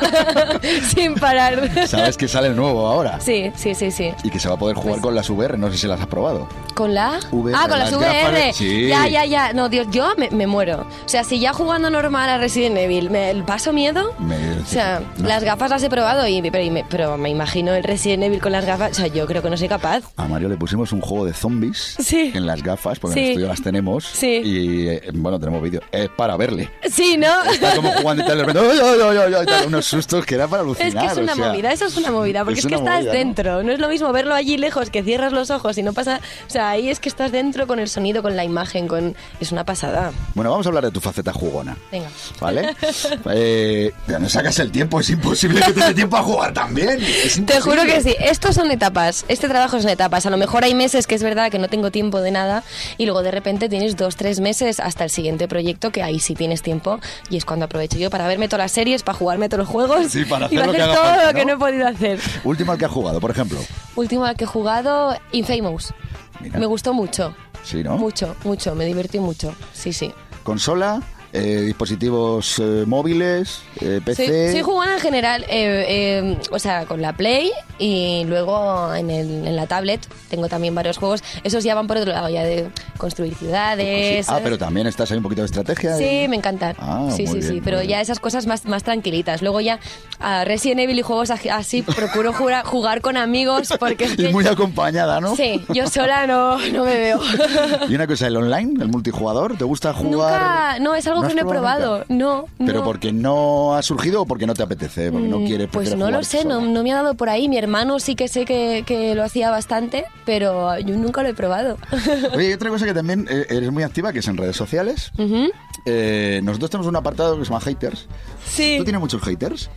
sin 0.94 1.14
parar. 1.14 1.70
Sabes 1.88 2.16
que 2.16 2.28
sale 2.28 2.48
el 2.48 2.56
nuevo 2.56 2.86
ahora. 2.86 3.20
Sí, 3.20 3.50
sí, 3.56 3.74
sí, 3.74 3.90
sí. 3.90 4.12
Y 4.24 4.30
que 4.30 4.38
se 4.38 4.48
va 4.48 4.54
a 4.54 4.58
poder 4.58 4.76
jugar 4.76 4.92
Pues- 4.92 5.02
con 5.02 5.14
las 5.14 5.28
VR, 5.30 5.58
no 5.58 5.70
sé 5.70 5.78
si 5.78 5.86
las 5.86 6.00
has 6.00 6.06
probado. 6.06 6.48
¿Con 6.74 6.94
la? 6.94 7.20
VR, 7.32 7.56
ah, 7.58 7.68
con 7.68 7.78
las, 7.78 7.90
las 7.92 8.00
VR. 8.00 8.52
sí. 8.52 8.86
Ya, 8.88 9.06
ya, 9.08 9.24
ya. 9.24 9.52
No, 9.52 9.68
Dios, 9.68 9.86
yo 9.90 10.12
me, 10.16 10.30
me 10.30 10.46
muero. 10.46 10.86
O 11.04 11.08
sea, 11.08 11.24
si 11.24 11.38
ya 11.40 11.52
jugando 11.52 11.90
normal 11.90 12.28
a 12.28 12.38
Resident 12.38 12.76
Evil 12.78 13.10
me 13.10 13.34
paso 13.46 13.72
miedo. 13.72 14.14
Me- 14.18 14.58
O 14.60 14.66
sea, 14.66 15.02
no. 15.18 15.28
las 15.28 15.42
gafas 15.44 15.70
las 15.70 15.82
he 15.82 15.90
probado, 15.90 16.26
y, 16.26 16.40
pero, 16.50 16.62
y 16.64 16.70
me, 16.70 16.84
pero 16.88 17.16
me 17.18 17.28
imagino 17.30 17.74
el 17.74 17.82
Resident 17.84 18.22
Evil 18.24 18.40
con 18.40 18.52
las 18.52 18.64
gafas. 18.64 18.92
O 18.92 18.94
sea, 18.94 19.06
yo 19.08 19.26
creo 19.26 19.42
que 19.42 19.50
no 19.50 19.56
soy 19.56 19.68
capaz. 19.68 20.02
A 20.16 20.26
Mario 20.26 20.48
le 20.48 20.56
pusimos 20.56 20.92
un 20.92 21.00
juego 21.00 21.24
de 21.26 21.32
zombies 21.32 21.96
Sí. 21.98 22.32
en 22.34 22.46
las 22.46 22.62
gafas, 22.62 22.98
porque 22.98 23.18
en 23.18 23.20
Sí. 23.20 23.24
el 23.24 23.30
estudio 23.32 23.48
las 23.48 23.62
tenemos. 23.62 24.04
Sí. 24.06 24.40
Y 24.44 24.88
eh, 24.88 25.02
bueno, 25.14 25.38
tenemos 25.38 25.62
vídeo. 25.62 25.80
Es 25.92 26.08
para 26.10 26.36
verle. 26.36 26.70
Sí, 26.90 27.16
¿no? 27.18 27.42
Está 27.50 27.74
como 27.82 27.92
jugando 27.92 28.22
y 28.22 28.26
tal, 28.26 28.38
de 28.38 28.44
repente, 28.44 28.70
¡ay, 28.70 28.78
ay, 28.82 29.00
ay, 29.02 29.16
ay! 29.16 29.34
ay", 29.38 29.46
tal, 29.46 29.66
unos 29.66 29.86
sustos 29.86 30.24
que 30.26 30.34
era 30.34 30.48
para 30.48 30.62
alucinar. 30.62 30.88
Es 30.88 30.94
que 30.94 31.06
es 31.06 31.24
una 31.24 31.32
o 31.32 31.36
sea, 31.36 31.48
movida, 31.48 31.72
eso 31.72 31.86
es 31.86 31.96
una 31.96 32.10
movida, 32.10 32.44
porque 32.44 32.60
es 32.60 32.64
es, 32.64 32.68
que 32.68 32.74
estás 32.76 32.96
movida, 32.96 33.12
¿no? 33.12 33.18
dentro. 33.18 33.62
¿no? 33.62 33.72
es 33.72 33.78
lo 33.78 33.88
mismo 33.88 34.12
verlo 34.12 34.34
allí 34.34 34.56
lejos 34.56 34.90
que 34.90 35.02
cierras 35.02 35.32
los 35.32 35.50
ojos 35.50 35.76
y 35.78 35.82
no 35.82 35.92
pasa. 35.92 36.20
O 36.46 36.50
sea, 36.50 36.70
ahí 36.70 36.88
es 36.90 37.00
que 37.00 37.08
estás 37.08 37.32
dentro 37.32 37.66
con 37.66 37.78
el 37.78 37.88
sonido, 37.88 38.22
con 38.22 38.36
la 38.36 38.44
imagen, 38.44 38.88
con. 38.88 39.16
Es 39.40 39.52
una 39.52 39.64
pasada. 39.64 40.12
Bueno, 40.34 40.50
vamos 40.50 40.66
a 40.66 40.68
hablar 40.68 40.84
de 40.84 40.90
tu 40.90 41.00
faceta 41.00 41.32
jugona. 41.32 41.76
Venga. 41.90 42.08
¿Vale? 42.40 42.76
eh, 43.32 43.92
no 44.06 44.28
sacas 44.28 44.58
el 44.58 44.70
tiempo, 44.70 45.00
es 45.00 45.10
imposible 45.10 45.60
que 45.60 45.72
te 45.72 45.80
dé 45.80 45.94
tiempo 45.94 46.16
a 46.16 46.22
jugar 46.22 46.52
también. 46.52 47.00
Te 47.46 47.60
juro 47.60 47.82
que 47.84 48.00
sí, 48.00 48.14
estos 48.20 48.54
son 48.54 48.70
etapas, 48.70 49.24
este 49.28 49.48
trabajo 49.48 49.80
son 49.80 49.90
etapas. 49.90 50.26
A 50.26 50.30
lo 50.30 50.36
mejor 50.36 50.64
hay 50.64 50.74
meses 50.74 51.06
que 51.06 51.14
es 51.14 51.22
verdad 51.22 51.50
que 51.50 51.58
no 51.58 51.68
tengo 51.68 51.90
tiempo 51.90 52.20
de 52.20 52.30
nada 52.30 52.62
y 52.98 53.06
luego 53.06 53.22
de 53.22 53.30
repente 53.30 53.68
tienes 53.68 53.96
dos, 53.96 54.16
tres 54.16 54.40
meses 54.40 54.80
hasta 54.80 55.04
el 55.04 55.10
siguiente 55.10 55.48
proyecto 55.48 55.90
que 55.90 56.02
ahí 56.02 56.20
sí 56.20 56.34
tienes 56.34 56.62
tiempo 56.62 57.00
y 57.28 57.36
es 57.36 57.44
cuando 57.44 57.59
aprovecho 57.64 57.98
yo 57.98 58.10
para 58.10 58.26
verme 58.26 58.48
todas 58.48 58.64
las 58.64 58.72
series, 58.72 59.02
para 59.02 59.16
jugarme 59.18 59.48
todos 59.48 59.60
los 59.64 59.68
juegos 59.68 60.08
Sí, 60.08 60.24
para 60.24 60.46
y 60.50 60.56
hacer 60.56 60.66
lo 60.66 60.72
para 60.72 60.84
hacer 60.84 60.94
todo 60.94 61.04
falta, 61.04 61.26
lo 61.26 61.34
que 61.38 61.44
¿no? 61.44 61.52
he 61.52 61.56
podido 61.56 61.86
hacer. 61.88 62.20
Último 62.44 62.72
al 62.72 62.78
que 62.78 62.84
has 62.84 62.90
jugado, 62.90 63.20
por 63.20 63.30
ejemplo. 63.30 63.58
Último 63.96 64.24
al 64.24 64.36
que 64.36 64.44
he 64.44 64.46
jugado, 64.46 65.16
Infamous. 65.32 65.92
Mira. 66.40 66.58
Me 66.58 66.66
gustó 66.66 66.92
mucho. 66.92 67.34
Sí, 67.62 67.82
¿no? 67.82 67.96
Mucho, 67.98 68.34
mucho, 68.44 68.74
me 68.74 68.84
divertí 68.86 69.18
mucho. 69.18 69.54
Sí, 69.72 69.92
sí. 69.92 70.12
Consola, 70.42 71.02
eh, 71.32 71.62
dispositivos 71.66 72.58
eh, 72.58 72.84
móviles, 72.86 73.62
eh, 73.80 74.00
PC. 74.04 74.52
Soy, 74.52 74.62
soy 74.62 74.88
en 74.94 75.00
general, 75.00 75.42
eh, 75.44 75.84
eh, 75.88 76.38
o 76.50 76.58
sea, 76.58 76.86
con 76.86 77.02
la 77.02 77.12
Play 77.12 77.52
y 77.80 78.24
luego 78.26 78.94
en, 78.94 79.10
el- 79.10 79.46
en 79.48 79.56
la 79.56 79.66
tablet 79.66 80.06
tengo 80.28 80.48
también 80.48 80.74
varios 80.74 80.98
juegos. 80.98 81.24
Esos 81.42 81.64
ya 81.64 81.74
van 81.74 81.86
por 81.86 81.96
otro 81.96 82.12
lado, 82.12 82.28
ya 82.28 82.44
de 82.44 82.68
construir 82.98 83.34
ciudades. 83.34 84.28
Ah, 84.28 84.38
pero 84.42 84.58
también 84.58 84.86
estás 84.86 85.10
ahí 85.10 85.16
un 85.16 85.22
poquito 85.22 85.40
de 85.42 85.46
estrategia. 85.46 85.96
Sí, 85.96 86.26
me 86.28 86.36
encantan. 86.36 86.76
Ah, 86.78 87.08
sí, 87.10 87.26
sí, 87.26 87.42
sí. 87.42 87.60
Pero 87.64 87.82
ya 87.82 88.00
esas 88.00 88.20
cosas 88.20 88.46
más, 88.46 88.66
más 88.66 88.82
tranquilitas. 88.84 89.40
Luego 89.42 89.60
ya 89.60 89.80
a 90.20 90.44
Resident 90.44 90.80
Evil 90.80 90.98
y 90.98 91.02
juegos 91.02 91.30
así 91.30 91.82
procuro 91.82 92.32
jugar, 92.32 92.64
jugar 92.66 93.00
con 93.00 93.16
amigos 93.16 93.70
porque 93.80 94.04
es 94.04 94.18
Y 94.18 94.28
muy 94.28 94.46
acompañada, 94.46 95.20
¿no? 95.20 95.34
Sí, 95.34 95.64
yo 95.72 95.86
sola 95.88 96.26
no, 96.26 96.58
no 96.72 96.84
me 96.84 96.94
veo. 96.98 97.20
Y 97.88 97.94
una 97.94 98.06
cosa, 98.06 98.26
el 98.26 98.36
online, 98.36 98.74
el 98.82 98.88
multijugador, 98.88 99.56
¿te 99.56 99.64
gusta 99.64 99.92
jugar? 99.94 100.40
Nunca, 100.42 100.78
no, 100.80 100.94
es 100.94 101.06
algo 101.06 101.22
¿No 101.22 101.28
que 101.28 101.34
no 101.34 101.40
he 101.40 101.44
probado 101.46 102.04
nunca? 102.08 102.14
No, 102.14 102.44
¿Pero 102.58 102.80
no. 102.80 102.84
porque 102.84 103.12
no 103.12 103.74
ha 103.74 103.82
surgido 103.82 104.22
o 104.22 104.26
porque 104.26 104.46
no 104.46 104.52
te 104.54 104.62
apetece? 104.62 105.10
Porque 105.10 105.26
no 105.28 105.38
Mm, 105.40 105.46
quieres 105.46 105.68
Pues 105.72 105.96
no 105.96 106.10
lo 106.10 106.22
sé, 106.22 106.44
no, 106.44 106.60
no 106.60 106.82
me 106.82 106.92
ha 106.92 106.96
dado 106.96 107.14
por 107.14 107.30
ahí. 107.30 107.48
Mi 107.48 107.56
hermano 107.56 107.69
sí 107.98 108.14
que 108.16 108.28
sé 108.28 108.44
que, 108.44 108.82
que 108.86 109.14
lo 109.14 109.22
hacía 109.24 109.50
bastante, 109.50 110.04
pero 110.24 110.78
yo 110.80 110.96
nunca 110.96 111.22
lo 111.22 111.28
he 111.28 111.34
probado. 111.34 111.78
Oye, 112.34 112.50
y 112.50 112.52
otra 112.52 112.70
cosa 112.70 112.84
que 112.86 112.94
también 112.94 113.26
eh, 113.30 113.46
eres 113.50 113.70
muy 113.70 113.82
activa, 113.82 114.12
que 114.12 114.18
es 114.20 114.28
en 114.28 114.36
redes 114.36 114.56
sociales. 114.56 115.10
Ujú. 115.18 115.50
Eh, 115.86 116.40
nosotros 116.42 116.70
tenemos 116.70 116.86
un 116.88 116.96
apartado 116.96 117.38
que 117.38 117.44
se 117.44 117.50
llama 117.50 117.60
haters. 117.60 118.06
Sí. 118.46 118.76
¿Tú 118.78 118.84
tienes 118.84 119.00
muchos 119.00 119.22
haters? 119.22 119.70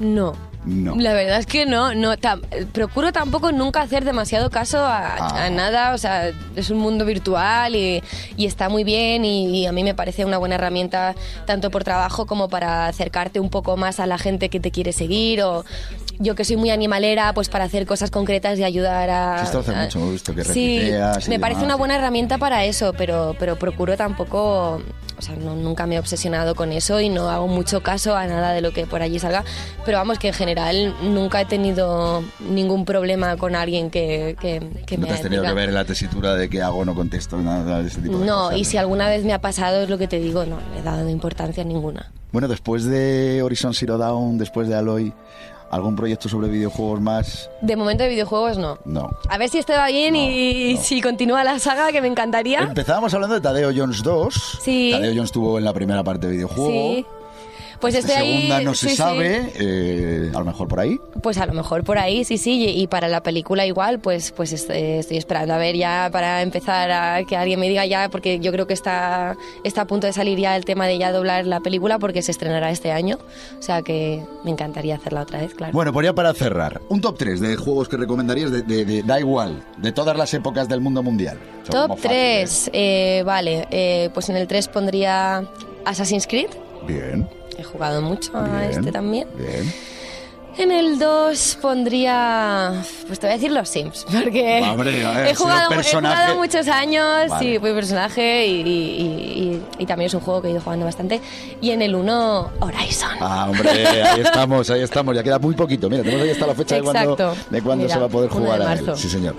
No. 0.00 0.32
No. 0.64 0.96
La 0.96 1.12
verdad 1.14 1.38
es 1.38 1.46
que 1.46 1.66
no, 1.66 1.94
no 1.94 2.14
tam- 2.16 2.42
procuro 2.72 3.10
tampoco 3.12 3.52
nunca 3.52 3.80
hacer 3.80 4.04
demasiado 4.04 4.50
caso 4.50 4.78
a, 4.78 5.16
Ah. 5.16 5.44
a 5.46 5.50
nada, 5.50 5.94
o 5.94 5.98
sea, 5.98 6.30
es 6.56 6.70
un 6.70 6.78
mundo 6.78 7.04
virtual 7.04 7.74
y, 7.74 8.02
y 8.36 8.46
está 8.46 8.68
muy 8.68 8.84
bien 8.84 9.24
y, 9.24 9.60
y 9.62 9.66
a 9.66 9.72
mí 9.72 9.82
me 9.82 9.94
parece 9.94 10.24
una 10.24 10.36
buena 10.36 10.56
herramienta 10.56 11.14
tanto 11.46 11.70
por 11.70 11.84
trabajo 11.84 12.26
como 12.26 12.48
para 12.48 12.86
acercarte 12.86 13.40
un 13.40 13.50
poco 13.50 13.76
más 13.76 13.98
a 13.98 14.06
la 14.06 14.18
gente 14.18 14.50
que 14.50 14.60
te 14.60 14.70
quiere 14.70 14.92
seguir 14.92 15.42
o 15.42 15.64
yo 16.18 16.34
que 16.34 16.44
soy 16.44 16.56
muy 16.56 16.70
animalera, 16.70 17.32
pues 17.32 17.48
para 17.48 17.64
hacer 17.64 17.86
cosas 17.86 18.10
concretas 18.10 18.58
y 18.58 18.64
ayudar 18.64 19.08
a... 19.10 19.38
Sí, 19.40 19.44
esto 19.46 19.58
hace 19.60 19.74
a- 19.74 19.82
mucho, 19.84 20.10
visto 20.10 20.34
que 20.34 20.44
Sí, 20.44 20.90
me 21.28 21.38
parece 21.38 21.60
demás, 21.60 21.64
una 21.64 21.76
buena 21.76 21.96
herramienta 21.96 22.38
para 22.38 22.64
eso, 22.64 22.92
pero, 22.96 23.36
pero 23.38 23.56
procuro 23.56 23.96
tampoco, 23.96 24.80
o 25.18 25.22
sea, 25.22 25.36
no- 25.36 25.54
nunca 25.54 25.86
me 25.86 25.94
he 25.96 25.98
obsesionado 25.98 26.54
con 26.54 26.72
eso 26.72 27.00
y 27.00 27.08
no 27.08 27.28
hago 27.30 27.46
mucho 27.46 27.82
caso 27.82 28.16
a 28.16 28.26
nada 28.26 28.52
de 28.52 28.60
lo 28.60 28.72
que 28.72 28.86
por 28.86 29.00
allí 29.02 29.18
salga, 29.18 29.44
pero 29.84 29.98
vamos, 29.98 30.18
que 30.18 30.28
en 30.28 30.34
general 30.34 30.94
nunca 31.02 31.40
he 31.40 31.44
tenido 31.44 32.22
ningún 32.40 32.84
problema 32.84 33.36
con 33.36 33.54
alguien 33.54 33.90
que, 33.90 34.36
que, 34.40 34.60
que 34.86 34.96
No 34.96 35.02
me 35.02 35.08
te 35.08 35.14
has 35.14 35.22
tenido 35.22 35.42
que 35.44 35.52
ver 35.52 35.68
en 35.68 35.74
la 35.76 35.84
tesitura 35.84 36.34
de 36.34 36.48
qué 36.50 36.62
hago, 36.62 36.84
no 36.84 36.94
contesto, 36.94 37.36
nada 37.38 37.80
de 37.82 37.88
ese 37.88 38.00
tipo 38.00 38.18
de 38.18 38.26
No, 38.26 38.44
cosas. 38.46 38.58
y 38.58 38.64
si 38.64 38.76
alguna 38.76 39.08
vez 39.08 39.24
me 39.24 39.32
ha 39.32 39.40
pasado, 39.40 39.82
es 39.82 39.88
lo 39.88 39.98
que 39.98 40.08
te 40.08 40.18
digo, 40.18 40.44
no 40.44 40.58
le 40.74 40.80
he 40.80 40.82
dado 40.82 41.08
importancia 41.08 41.62
ninguna. 41.64 42.10
Bueno, 42.32 42.48
después 42.48 42.84
de 42.84 43.40
Horizon 43.42 43.72
Zero 43.72 43.96
Dawn, 43.98 44.36
después 44.36 44.68
de 44.68 44.74
Aloy, 44.74 45.14
¿algún 45.70 45.96
proyecto 45.96 46.28
sobre 46.28 46.48
videojuegos 46.48 47.00
más? 47.00 47.50
De 47.60 47.76
momento 47.76 48.04
de 48.04 48.10
videojuegos 48.10 48.58
no. 48.58 48.78
No. 48.84 49.10
A 49.28 49.38
ver 49.38 49.48
si 49.48 49.58
esto 49.58 49.72
va 49.72 49.88
bien 49.88 50.16
y 50.16 50.74
no. 50.74 50.80
si 50.80 51.00
continúa 51.00 51.44
la 51.44 51.58
saga, 51.58 51.92
que 51.92 52.00
me 52.00 52.08
encantaría. 52.08 52.60
Empezábamos 52.60 53.12
hablando 53.14 53.34
de 53.34 53.40
Tadeo 53.40 53.70
Jones 53.74 54.02
2. 54.02 54.58
Sí. 54.62 54.90
Tadeo 54.92 55.10
Jones 55.10 55.24
estuvo 55.28 55.58
en 55.58 55.64
la 55.64 55.72
primera 55.72 56.02
parte 56.02 56.26
de 56.26 56.32
videojuego. 56.34 56.70
Sí. 56.70 57.06
Pues 57.80 57.94
estoy 57.94 58.14
ahí. 58.14 58.32
segunda 58.42 58.60
no 58.62 58.74
se 58.74 58.86
sí, 58.86 58.90
sí. 58.90 58.96
sabe, 58.96 59.52
eh, 59.58 60.30
a 60.34 60.38
lo 60.38 60.44
mejor 60.44 60.68
por 60.68 60.80
ahí. 60.80 60.98
Pues 61.22 61.38
a 61.38 61.46
lo 61.46 61.52
mejor 61.52 61.84
por 61.84 61.98
ahí, 61.98 62.24
sí, 62.24 62.36
sí. 62.38 62.64
Y, 62.64 62.80
y 62.82 62.86
para 62.88 63.08
la 63.08 63.22
película 63.22 63.66
igual, 63.66 63.98
pues, 64.00 64.32
pues 64.32 64.52
est- 64.52 64.70
eh, 64.70 64.98
estoy 64.98 65.16
esperando 65.16 65.54
a 65.54 65.58
ver 65.58 65.76
ya 65.76 66.08
para 66.12 66.42
empezar 66.42 66.90
a 66.90 67.22
que 67.24 67.36
alguien 67.36 67.60
me 67.60 67.68
diga 67.68 67.86
ya, 67.86 68.08
porque 68.08 68.40
yo 68.40 68.50
creo 68.52 68.66
que 68.66 68.74
está, 68.74 69.36
está 69.64 69.82
a 69.82 69.86
punto 69.86 70.06
de 70.06 70.12
salir 70.12 70.38
ya 70.38 70.56
el 70.56 70.64
tema 70.64 70.86
de 70.86 70.98
ya 70.98 71.12
doblar 71.12 71.46
la 71.46 71.60
película 71.60 71.98
porque 71.98 72.22
se 72.22 72.32
estrenará 72.32 72.70
este 72.70 72.90
año. 72.92 73.18
O 73.58 73.62
sea 73.62 73.82
que 73.82 74.22
me 74.44 74.50
encantaría 74.50 74.96
hacerla 74.96 75.22
otra 75.22 75.40
vez, 75.40 75.54
claro. 75.54 75.72
Bueno, 75.72 75.92
pues 75.92 76.04
ya 76.04 76.12
para 76.14 76.34
cerrar, 76.34 76.80
un 76.88 77.00
top 77.00 77.16
3 77.18 77.40
de 77.40 77.56
juegos 77.56 77.88
que 77.88 77.96
recomendarías, 77.96 78.50
de, 78.50 78.62
de- 78.62 78.84
de- 78.84 79.02
da 79.02 79.20
igual, 79.20 79.62
de 79.76 79.92
todas 79.92 80.16
las 80.16 80.32
épocas 80.34 80.68
del 80.68 80.80
mundo 80.80 81.02
mundial. 81.02 81.38
O 81.62 81.66
sea, 81.70 81.82
como 81.82 81.94
Top 81.94 81.98
fácil, 82.02 82.10
¿eh? 82.18 82.44
3, 82.72 83.24
vale. 83.24 83.68
eh, 83.70 84.10
pues 84.14 84.28
en 84.30 84.36
el 84.36 84.46
3 84.48 84.68
pondría 84.68 85.44
Assassin's 85.84 86.26
Creed. 86.26 86.48
Bien, 86.86 87.28
He 87.58 87.64
jugado 87.64 88.00
mucho 88.00 88.30
a 88.36 88.44
bien. 88.60 88.70
este 88.70 88.92
también. 88.92 89.26
Bien. 89.36 89.72
En 90.56 90.72
el 90.72 90.98
2 90.98 91.58
pondría. 91.62 92.82
Pues 93.06 93.20
te 93.20 93.26
voy 93.28 93.34
a 93.34 93.36
decir 93.36 93.52
los 93.52 93.68
Sims, 93.68 94.04
porque 94.12 94.60
Hombre, 94.68 94.90
ver, 94.90 95.26
he, 95.28 95.34
jugado, 95.34 95.70
he 95.72 95.84
jugado 95.84 96.34
muchos 96.36 96.66
años, 96.66 97.28
Vale. 97.28 97.38
sí, 97.54 97.58
fui 97.60 97.72
personaje 97.72 98.44
y, 98.46 98.60
y- 98.62 98.64
y- 99.54 99.62
y 99.78 99.86
también 99.86 100.06
es 100.08 100.14
un 100.14 100.20
juego 100.20 100.42
que 100.42 100.48
he 100.48 100.50
ido 100.50 100.60
jugando 100.60 100.84
bastante. 100.84 101.20
Y 101.60 101.70
en 101.70 101.82
el 101.82 101.94
1, 101.94 102.50
Horizon. 102.58 103.10
Ah, 103.20 103.46
hombre, 103.50 103.70
ahí 103.86 104.20
estamos, 104.20 104.68
ahí 104.70 104.82
estamos. 104.82 105.14
Ya 105.14 105.22
queda 105.22 105.38
muy 105.38 105.54
poquito. 105.54 105.88
Mira, 105.88 106.02
tenemos 106.02 106.24
ahí 106.24 106.30
hasta 106.30 106.46
la 106.48 106.54
fecha 106.54 106.74
de 106.74 106.82
cuándo, 106.82 107.34
Mira, 107.76 107.94
se 107.94 108.00
va 108.00 108.06
a 108.06 108.08
poder 108.08 108.28
1 108.32 108.40
de 108.40 108.46
jugar 108.46 108.62
a 108.62 108.72
él. 108.72 108.90
Sí, 108.96 109.08
señor. 109.08 109.36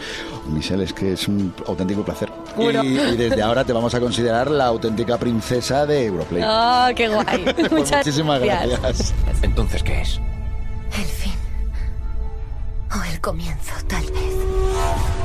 Michelle, 0.47 0.85
es 0.85 0.93
que 0.93 1.13
es 1.13 1.27
un 1.27 1.53
auténtico 1.67 2.03
placer. 2.05 2.29
Y, 2.61 2.65
Juro. 2.65 2.83
y 2.83 3.17
desde 3.17 3.41
ahora 3.41 3.63
te 3.63 3.73
vamos 3.73 3.93
a 3.95 3.99
considerar 3.99 4.49
la 4.51 4.65
auténtica 4.65 5.17
princesa 5.17 5.85
de 5.85 6.05
Europlay. 6.05 6.43
¡Oh, 6.45 6.87
qué 6.95 7.07
guay! 7.07 7.45
Pues 7.55 7.71
Muchas 7.71 7.97
muchísimas 8.05 8.39
gracias. 8.41 8.81
gracias. 8.81 9.13
Entonces, 9.41 9.83
¿qué 9.83 10.01
es? 10.01 10.19
El 10.97 11.05
fin. 11.05 11.33
O 12.91 13.03
el 13.13 13.19
comienzo, 13.21 13.73
tal 13.87 14.03
vez. 14.05 14.33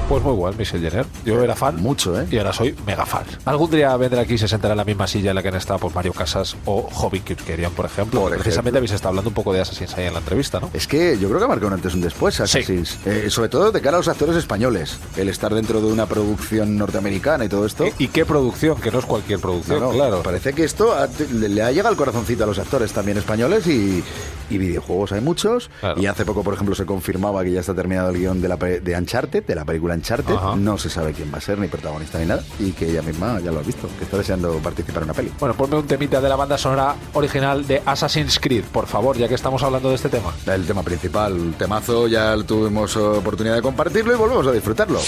Pues 0.09 0.23
muy 0.23 0.35
igual, 0.35 0.55
Michelle 0.59 0.91
Jenner. 0.91 1.07
Yo 1.25 1.43
era 1.43 1.57
fan. 1.57 1.77
Mucho, 1.81 2.21
¿eh? 2.21 2.27
Y 2.31 2.37
ahora 2.37 2.53
soy 2.53 2.77
mega 2.87 3.07
fan. 3.07 3.25
Algún 3.47 3.71
día 3.71 3.97
vendrá 3.97 4.21
aquí 4.21 4.35
y 4.35 4.39
se 4.39 4.47
sentará 4.47 4.75
en 4.75 4.79
la 4.79 4.85
misma 4.85 5.07
silla 5.07 5.31
en 5.31 5.35
la 5.37 5.43
que 5.43 5.49
han 5.49 5.55
estado 5.55 5.79
pues, 5.81 5.95
Mario 5.95 6.13
Casas 6.13 6.57
o 6.67 6.83
Hobby 6.93 7.21
Kirkerian, 7.21 7.73
por 7.73 7.87
ejemplo. 7.87 8.21
Por 8.21 8.29
Precisamente 8.33 8.59
ejemplo. 8.59 8.79
habéis 8.81 8.93
estado 8.93 9.09
hablando 9.09 9.31
un 9.31 9.35
poco 9.35 9.55
de 9.55 9.63
Assassin's 9.63 9.95
ahí 9.97 10.05
en 10.05 10.13
la 10.13 10.19
entrevista, 10.19 10.61
¿no? 10.61 10.69
Es 10.75 10.87
que 10.87 11.19
yo 11.19 11.29
creo 11.29 11.41
que 11.41 11.47
marcó 11.49 11.67
un 11.69 11.73
antes 11.73 11.93
y 11.95 11.97
un 11.97 12.03
después, 12.03 12.39
Assassin's. 12.39 12.99
Eh, 13.07 13.31
sobre 13.31 13.49
todo 13.49 13.73
de 13.73 13.81
cara 13.81 13.97
a 13.97 14.01
los 14.01 14.09
actores 14.09 14.37
españoles. 14.37 14.99
El 15.17 15.31
estar 15.31 15.55
dentro 15.55 15.81
de 15.81 15.91
una 15.91 16.05
producción 16.05 16.77
norteamericana 16.77 17.47
y 17.47 17.49
todo 17.49 17.65
esto. 17.65 17.87
¿Y, 17.99 18.05
y 18.05 18.09
qué 18.09 18.27
producción? 18.27 18.79
Que 18.83 18.91
no 18.91 18.99
es 18.99 19.07
cualquier 19.07 19.41
producción, 19.41 19.81
No, 19.81 19.87
no, 19.87 19.93
claro. 19.93 20.23
Parece 20.23 20.53
que 20.53 20.65
esto 20.65 20.93
ha- 20.93 21.09
le, 21.33 21.49
le 21.49 21.63
ha 21.63 21.71
llegado 21.71 21.89
al 21.89 21.97
corazoncito 21.97 22.45
a 22.45 22.47
los 22.47 22.59
actores 22.59 22.93
también 22.93 23.17
españoles 23.17 23.67
y, 23.67 24.05
y 24.51 24.59
videojuegos 24.59 25.13
hay 25.13 25.23
muchos. 25.23 25.71
Claro. 25.81 25.99
Y 25.99 26.05
hace 26.07 26.27
poco, 26.27 26.43
por 26.45 26.53
ejemplo, 26.53 26.75
se 26.75 26.85
confirmaba 26.85 27.43
que 27.43 27.53
ya 27.53 27.61
está 27.61 27.73
terminado 27.75 28.11
el 28.11 28.19
guion 28.19 28.43
de, 28.43 28.49
la, 28.49 28.57
de 28.57 28.95
Uncharted, 28.99 29.44
de 29.47 29.55
la 29.55 29.65
película 29.65 29.95
Uncharted. 29.95 30.35
Ajá. 30.35 30.57
No 30.57 30.79
se 30.79 30.91
sabe 30.91 31.13
quién 31.13 31.33
va 31.33 31.39
a 31.39 31.41
ser, 31.41 31.59
ni 31.59 31.69
protagonista 31.69 32.19
ni 32.19 32.27
nada. 32.27 32.43
Y 32.59 32.73
que 32.73 32.91
ella 32.91 33.03
misma 33.03 33.41
ya 33.41 33.51
lo 33.51 33.61
ha 33.61 33.63
visto, 33.63 33.89
que 33.99 34.05
está 34.05 34.19
deseando 34.19 34.59
participar 34.59 35.03
en 35.03 35.05
una 35.05 35.15
peli. 35.15 35.33
Bueno, 35.39 35.55
ponme 35.55 35.77
un 35.77 35.87
temita 35.87 36.21
de 36.21 36.29
la 36.29 36.37
banda 36.37 36.59
sonora 36.59 36.95
original 37.15 37.67
de 37.67 37.83
Assassin's 37.85 38.39
Creed, 38.39 38.65
por 38.65 38.87
favor, 38.87 39.17
ya 39.17 39.29
que 39.29 39.35
estamos 39.35 39.63
hablando 39.63 39.89
de 39.89 39.97
este 39.97 40.09
tema. 40.09 40.33
El 40.47 40.67
tema 40.67 40.83
principal, 40.83 41.33
el 41.33 41.55
temazo, 41.55 42.09
ya 42.09 42.37
tuvimos 42.45 42.97
oportunidad 42.97 43.57
de 43.57 43.63
compartirlo 43.63 44.15
y 44.15 44.17
volvemos 44.17 44.47
a 44.47 44.53
disfrutarlo. 44.53 45.01